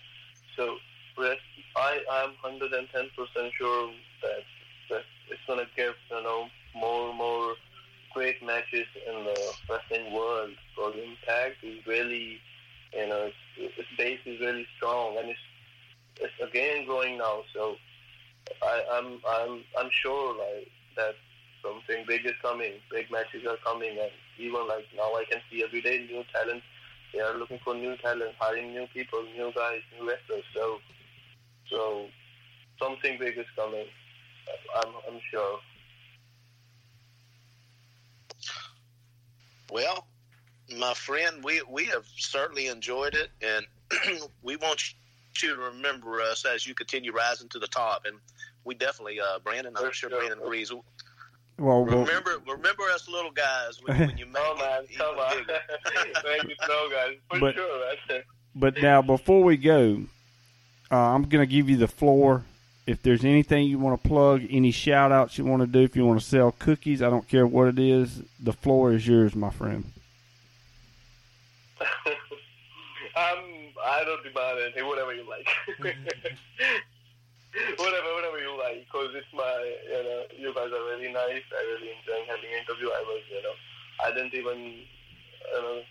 [0.55, 0.77] So,
[1.17, 1.41] rest,
[1.75, 3.91] I am 110% sure
[4.21, 4.43] that,
[4.91, 7.55] that it's going to give, you know, more and more
[8.13, 10.51] great matches in the wrestling world.
[10.75, 12.39] Because Impact is really,
[12.93, 15.39] you know, its, its base is really strong and it's,
[16.21, 17.41] it's again growing now.
[17.53, 17.75] So,
[18.61, 21.15] I, I'm I'm I'm sure like that
[21.63, 22.73] something big is coming.
[22.91, 26.61] Big matches are coming, and even like now I can see every day new talent.
[27.13, 30.43] They are looking for new talent, hiring new people, new guys, new wrestlers.
[30.53, 30.77] So
[31.69, 32.05] so
[32.81, 33.85] something big is coming.
[34.75, 35.59] I'm I'm sure.
[39.71, 40.07] Well,
[40.77, 44.93] my friend, we we have certainly enjoyed it, and we want
[45.41, 48.05] you to remember us as you continue rising to the top.
[48.05, 48.17] And
[48.65, 50.71] we definitely, uh, Brandon, I'm sure Brandon agrees.
[50.71, 50.83] Well,
[51.57, 55.37] well Remember, remember us little guys when, when you make Oh man, it come on,
[55.37, 55.59] bigger.
[56.23, 57.93] thank you, so guys, for But- sure.
[58.55, 60.03] But now, before we go,
[60.91, 62.43] uh, I'm going to give you the floor.
[62.85, 65.95] If there's anything you want to plug, any shout outs you want to do, if
[65.95, 69.35] you want to sell cookies, I don't care what it is, the floor is yours,
[69.35, 69.85] my friend.
[71.81, 73.39] um,
[73.85, 74.85] I don't demand anything.
[74.85, 75.47] Whatever you like.
[77.77, 78.85] whatever, whatever you like.
[78.85, 81.43] Because it's my, you know, you guys are really nice.
[81.55, 82.87] I really enjoying having an interview.
[82.87, 83.55] I was, you know,
[84.03, 85.81] I didn't even, you know,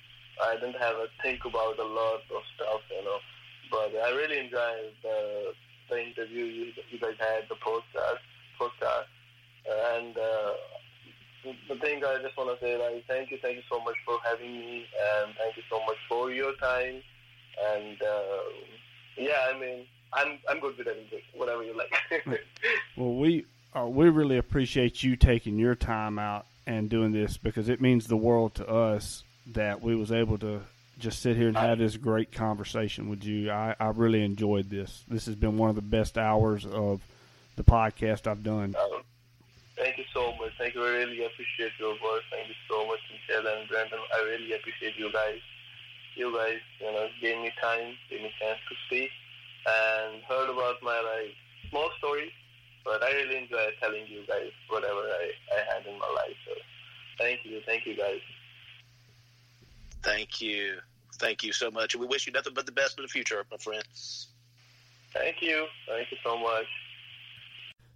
[0.45, 3.19] I didn't have a think about a lot of stuff, you know.
[3.71, 5.55] But I really enjoyed the
[5.89, 8.23] the interview you, you guys had, the podcast,
[8.61, 9.07] podcast,
[9.97, 10.53] and uh,
[11.69, 14.19] the thing I just want to say, like, thank you, thank you so much for
[14.25, 14.87] having me,
[15.25, 17.03] and thank you so much for your time.
[17.75, 18.43] And uh,
[19.17, 21.93] yeah, I mean, I'm I'm good with anything, whatever you like.
[22.97, 27.69] Well, we uh, we really appreciate you taking your time out and doing this because
[27.69, 30.61] it means the world to us that we was able to
[31.03, 33.51] just sit here and have this great conversation with you.
[33.51, 35.05] I, I really enjoyed this.
[35.09, 37.03] This has been one of the best hours of
[37.57, 38.77] the podcast I've done.
[38.79, 39.03] Um,
[39.77, 40.53] thank you so much.
[40.57, 40.85] Thank you.
[40.85, 42.23] I really appreciate your work.
[42.31, 43.99] Thank you so much, Michelle and Brandon.
[44.15, 45.41] I really appreciate you guys.
[46.15, 49.11] You guys, you know, gave me time, gave me chance to speak,
[49.67, 51.35] and heard about my like
[51.69, 52.31] small stories.
[52.85, 56.37] But I really enjoy telling you guys whatever I, I had in my life.
[56.47, 56.53] So
[57.19, 58.21] thank you, thank you guys.
[60.03, 60.79] Thank you.
[61.23, 61.95] Thank you so much.
[61.95, 63.85] And We wish you nothing but the best in the future, my friend.
[65.15, 66.67] Thank you, thank you so much.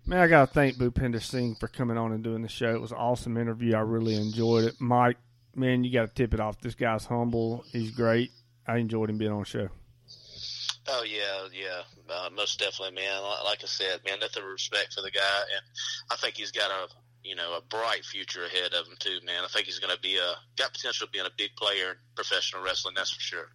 [0.06, 2.72] Man, I gotta thank Bhupinder Singh for coming on and doing the show.
[2.72, 3.74] It was an awesome interview.
[3.74, 4.74] I really enjoyed it.
[4.78, 5.16] Mike,
[5.56, 6.60] man, you gotta tip it off.
[6.60, 7.64] This guy's humble.
[7.72, 8.30] He's great.
[8.64, 9.68] I enjoyed him being on the show.
[10.88, 11.82] Oh yeah, yeah,
[12.14, 13.22] uh, most definitely, man.
[13.44, 15.62] Like I said, man, nothing but respect for the guy, and
[16.12, 16.86] I think he's got a
[17.26, 19.44] you know a bright future ahead of him too, man.
[19.44, 21.96] I think he's going to be a got potential of being a big player in
[22.14, 22.94] professional wrestling.
[22.96, 23.48] That's for sure.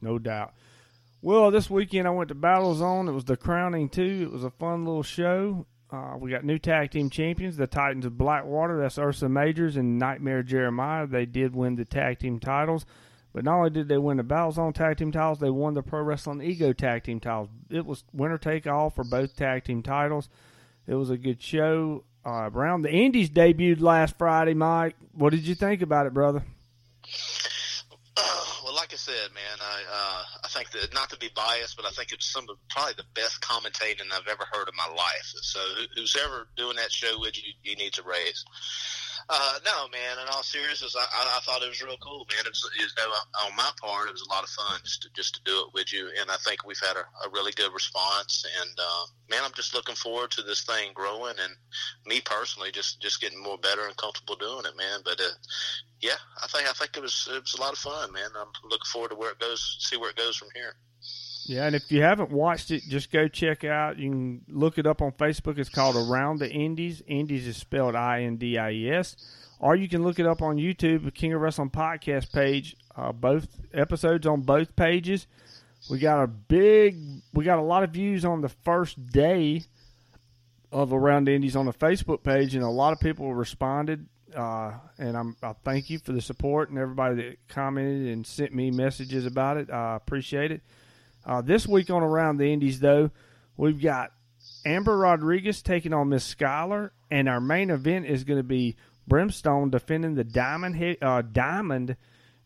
[0.00, 0.54] No doubt.
[1.20, 3.08] Well, this weekend I went to Battle Zone.
[3.08, 4.28] It was the crowning too.
[4.28, 5.66] It was a fun little show.
[5.92, 8.80] Uh, we got new tag team champions, the Titans of Blackwater.
[8.80, 11.06] That's Ursa Majors and Nightmare Jeremiah.
[11.06, 12.86] They did win the tag team titles.
[13.34, 15.82] But not only did they win the Battle Zone tag team titles, they won the
[15.82, 17.48] Pro Wrestling Ego tag team titles.
[17.70, 20.28] It was winner take all for both tag team titles.
[20.86, 22.04] It was a good show.
[22.24, 24.94] Uh, Around, the Indies debuted last Friday, Mike.
[25.12, 26.42] What did you think about it, brother?
[28.64, 31.84] Well, like I said, man, I uh, I think that not to be biased, but
[31.84, 35.32] I think it's some of probably the best commentating I've ever heard in my life.
[35.42, 38.44] So who- who's ever doing that show with you, you need to raise.
[39.28, 40.18] Uh, no, man.
[40.22, 42.44] In all seriousness, I, I, I thought it was real cool, man.
[42.44, 42.92] It was, it
[43.44, 45.74] on my part, it was a lot of fun just to, just to do it
[45.74, 48.44] with you, and I think we've had a, a really good response.
[48.60, 51.54] And uh, man, I'm just looking forward to this thing growing, and
[52.06, 55.00] me personally, just just getting more better and comfortable doing it, man.
[55.04, 55.34] But uh,
[56.00, 58.30] yeah, I think I think it was it was a lot of fun, man.
[58.38, 60.74] I'm looking forward to where it goes, see where it goes from here.
[61.46, 63.98] Yeah, and if you haven't watched it, just go check out.
[63.98, 65.58] You can look it up on Facebook.
[65.58, 67.02] It's called Around the Indies.
[67.06, 69.16] Indies is spelled I N D I E S.
[69.58, 72.76] Or you can look it up on YouTube, the King of Wrestling podcast page.
[72.96, 75.26] Uh, both episodes on both pages.
[75.90, 76.98] We got a big,
[77.32, 79.62] we got a lot of views on the first day
[80.70, 84.06] of Around the Indies on the Facebook page, and a lot of people responded.
[84.34, 88.54] Uh, and I'm, I thank you for the support and everybody that commented and sent
[88.54, 89.70] me messages about it.
[89.70, 90.62] I appreciate it.
[91.24, 93.10] Uh, this week on Around the Indies, though,
[93.56, 94.12] we've got
[94.64, 99.70] Amber Rodriguez taking on Miss Skylar, and our main event is going to be Brimstone
[99.70, 101.96] defending the Diamond uh, Diamond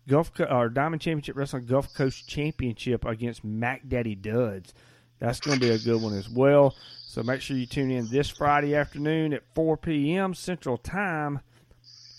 [0.09, 4.73] Gulf Co- or Diamond Championship Wrestling Gulf Coast Championship against Mac Daddy Duds.
[5.19, 6.75] That's going to be a good one as well.
[7.07, 10.35] So make sure you tune in this Friday afternoon at 4 p.m.
[10.35, 11.41] Central Time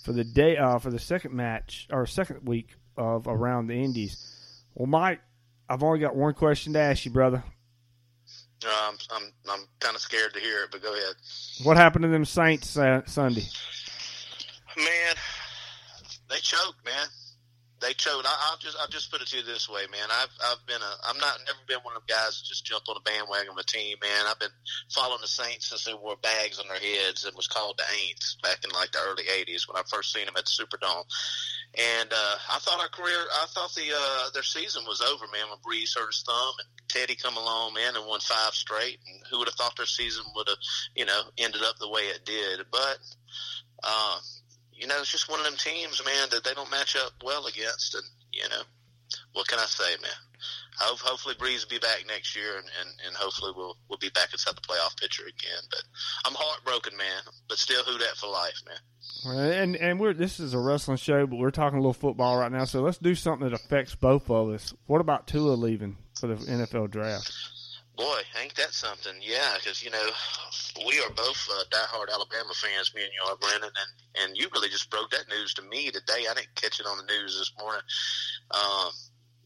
[0.03, 4.63] for the day uh, for the second match or second week of Around the Indies.
[4.73, 5.21] Well, Mike,
[5.69, 7.43] I've only got one question to ask you, brother.
[8.65, 11.15] Uh, I'm I'm I'm kind of scared to hear it, but go ahead.
[11.63, 13.43] What happened to them Saints uh, Sunday?
[14.75, 15.15] Man,
[16.29, 17.07] they choked, man.
[17.79, 18.25] They choked.
[18.25, 20.09] I, I'll just I'll just put it to you this way, man.
[20.09, 22.89] I've I've been a I'm not never been one of them guys that just jumped
[22.89, 24.25] on a bandwagon of a team, man.
[24.25, 24.53] I've been
[24.89, 28.41] following the Saints since they wore bags on their heads and was called the Aints
[28.41, 31.05] back in like the early '80s when I first seen them at the Superdome.
[31.75, 35.45] And uh, I thought our career, I thought the uh, their season was over, man.
[35.49, 38.99] When Brees hurt his thumb and Teddy come along, man, and won five straight.
[39.07, 40.57] And who would have thought their season would have,
[40.95, 42.61] you know, ended up the way it did?
[42.71, 42.97] But
[43.83, 44.19] uh,
[44.77, 47.45] you know, it's just one of them teams, man, that they don't match up well
[47.47, 47.95] against.
[47.95, 48.61] And, you know,
[49.33, 50.11] what can I say, man?
[50.79, 54.31] Hopefully Brees will be back next year and, and, and hopefully we'll, we'll be back
[54.31, 55.63] inside the playoff picture again.
[55.69, 55.83] But
[56.25, 58.77] I'm heartbroken, man, but still who that for life, man.
[59.25, 62.51] And and we're this is a wrestling show, but we're talking a little football right
[62.51, 62.65] now.
[62.65, 64.73] So let's do something that affects both of us.
[64.85, 67.31] What about Tua leaving for the NFL draft?
[67.95, 69.13] Boy, ain't that something?
[69.21, 70.09] Yeah, because you know
[70.85, 74.47] we are both uh, diehard Alabama fans, me and you are, Brandon, and and you
[74.53, 76.25] really just broke that news to me today.
[76.29, 77.81] I didn't catch it on the news this morning.
[78.51, 78.91] Um,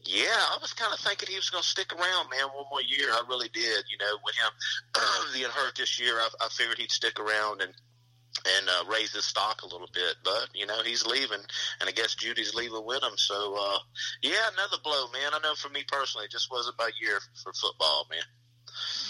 [0.04, 2.82] yeah, I was kind of thinking he was going to stick around, man, one more
[2.82, 3.10] year.
[3.10, 3.84] I really did.
[3.90, 4.50] You know, with him
[5.34, 7.72] being hurt this year, I, I figured he'd stick around and
[8.44, 10.16] and uh, raise his stock a little bit.
[10.24, 11.40] But you know, he's leaving,
[11.80, 13.16] and I guess Jeudy's leaving with him.
[13.16, 13.78] So uh,
[14.22, 15.32] yeah, another blow, man.
[15.34, 18.22] I know for me personally, it just wasn't my year for football, man.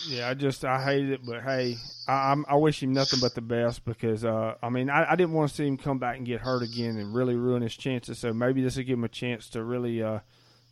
[0.09, 1.76] Yeah, I just I hate it, but hey,
[2.09, 5.16] I, I'm, I wish him nothing but the best because uh, I mean I, I
[5.16, 7.76] didn't want to see him come back and get hurt again and really ruin his
[7.76, 8.18] chances.
[8.18, 10.18] So maybe this will give him a chance to really uh,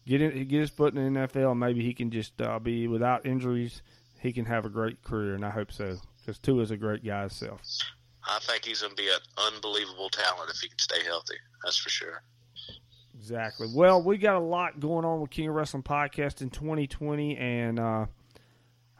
[0.07, 1.57] get in, get his foot in the NFL.
[1.57, 3.83] Maybe he can just uh, be without injuries.
[4.21, 7.05] He can have a great career, and I hope so because Tua is a great
[7.05, 7.61] guy himself.
[8.29, 9.21] I think he's going to be an
[9.55, 11.37] unbelievable talent if he can stay healthy.
[11.65, 12.23] That's for sure.
[13.15, 13.69] Exactly.
[13.75, 17.79] Well, we got a lot going on with King of Wrestling podcast in 2020, and
[17.79, 18.07] uh,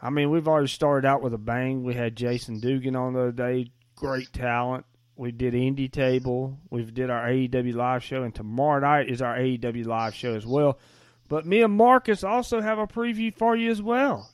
[0.01, 1.83] I mean we've already started out with a bang.
[1.83, 4.85] We had Jason Dugan on the other day, great talent.
[5.21, 6.57] We did Indie Table.
[6.71, 10.47] We've did our AEW live show, and tomorrow night is our AEW live show as
[10.47, 10.79] well.
[11.29, 14.27] But me and Marcus also have a preview for you as well.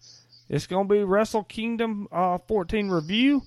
[0.47, 3.41] It's going to be Wrestle Kingdom uh, 14 review.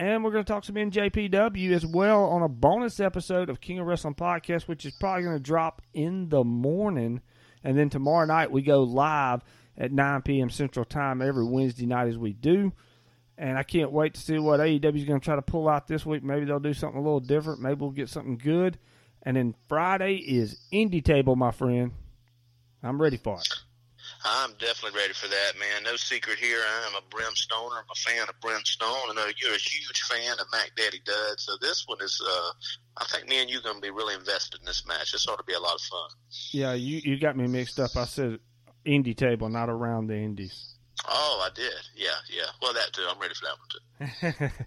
[0.00, 3.78] And we're going to talk some NJPW as well on a bonus episode of King
[3.78, 7.20] of Wrestling Podcast, which is probably going to drop in the morning.
[7.62, 9.44] And then tomorrow night we go live
[9.78, 10.50] at 9 p.m.
[10.50, 12.72] Central Time every Wednesday night as we do.
[13.36, 15.88] And I can't wait to see what AEW is going to try to pull out
[15.88, 16.22] this week.
[16.22, 17.60] Maybe they'll do something a little different.
[17.60, 18.78] Maybe we'll get something good.
[19.22, 21.92] And then Friday is Indie Table, my friend.
[22.82, 23.48] I'm ready for it.
[24.24, 25.82] I'm definitely ready for that, man.
[25.84, 26.60] No secret here.
[26.86, 27.78] I'm a Brimstoner.
[27.78, 29.10] I'm a fan of Brimstone.
[29.10, 31.40] I know you're a huge fan of Mac Daddy Dud.
[31.40, 32.52] So this one is, uh,
[32.98, 35.12] I think me and you are going to be really invested in this match.
[35.12, 36.08] This ought to be a lot of fun.
[36.52, 37.96] Yeah, you, you got me mixed up.
[37.96, 38.38] I said
[38.86, 40.73] Indie Table, not around the Indies.
[41.08, 41.72] Oh, I did.
[41.94, 42.46] Yeah, yeah.
[42.62, 43.06] Well, that too.
[43.08, 44.64] I'm ready for that one too.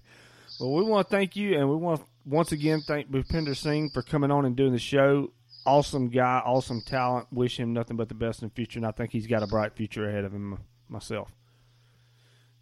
[0.60, 3.90] well, we want to thank you, and we want to once again thank Bhupinder Singh
[3.90, 5.32] for coming on and doing the show
[5.68, 7.28] awesome guy, awesome talent.
[7.32, 9.48] Wish him nothing but the best in the future, and I think he's got a
[9.48, 10.58] bright future ahead of him
[10.88, 11.32] myself.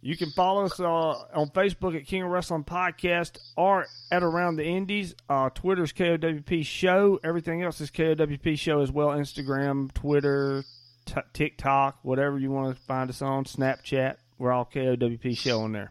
[0.02, 4.56] You can follow us uh, on Facebook at King of Wrestling Podcast or at Around
[4.56, 5.14] the Indies.
[5.28, 7.18] Uh, Twitter's KOWP Show.
[7.24, 9.08] Everything else is KOWP Show as well.
[9.08, 10.64] Instagram, Twitter,
[11.06, 13.44] t- TikTok, whatever you want to find us on.
[13.44, 14.16] Snapchat.
[14.38, 15.90] We're all KOWP Show on there.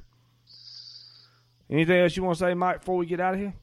[1.70, 3.54] Anything else you want to say, Mike, before we get out of here?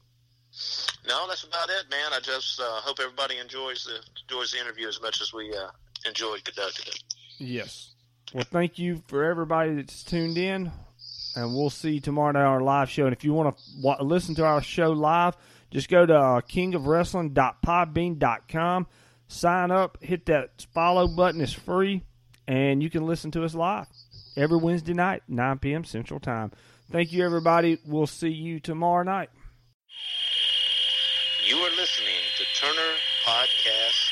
[1.07, 2.11] No, that's about it, man.
[2.13, 5.69] I just uh, hope everybody enjoys the enjoys the interview as much as we uh,
[6.05, 7.01] enjoyed conducting it.
[7.37, 7.91] Yes.
[8.33, 10.71] Well, thank you for everybody that's tuned in,
[11.35, 13.05] and we'll see you tomorrow night on our live show.
[13.05, 15.37] And if you want to listen to our show live,
[15.71, 18.87] just go to uh, kingofwrestling.podbean.com,
[19.27, 21.41] sign up, hit that follow button.
[21.41, 22.03] It's free,
[22.47, 23.87] and you can listen to us live
[24.35, 25.83] every Wednesday night, 9 p.m.
[25.83, 26.51] Central Time.
[26.91, 27.79] Thank you, everybody.
[27.85, 29.29] We'll see you tomorrow night.
[31.47, 32.93] You are listening to Turner
[33.25, 34.02] Podcast.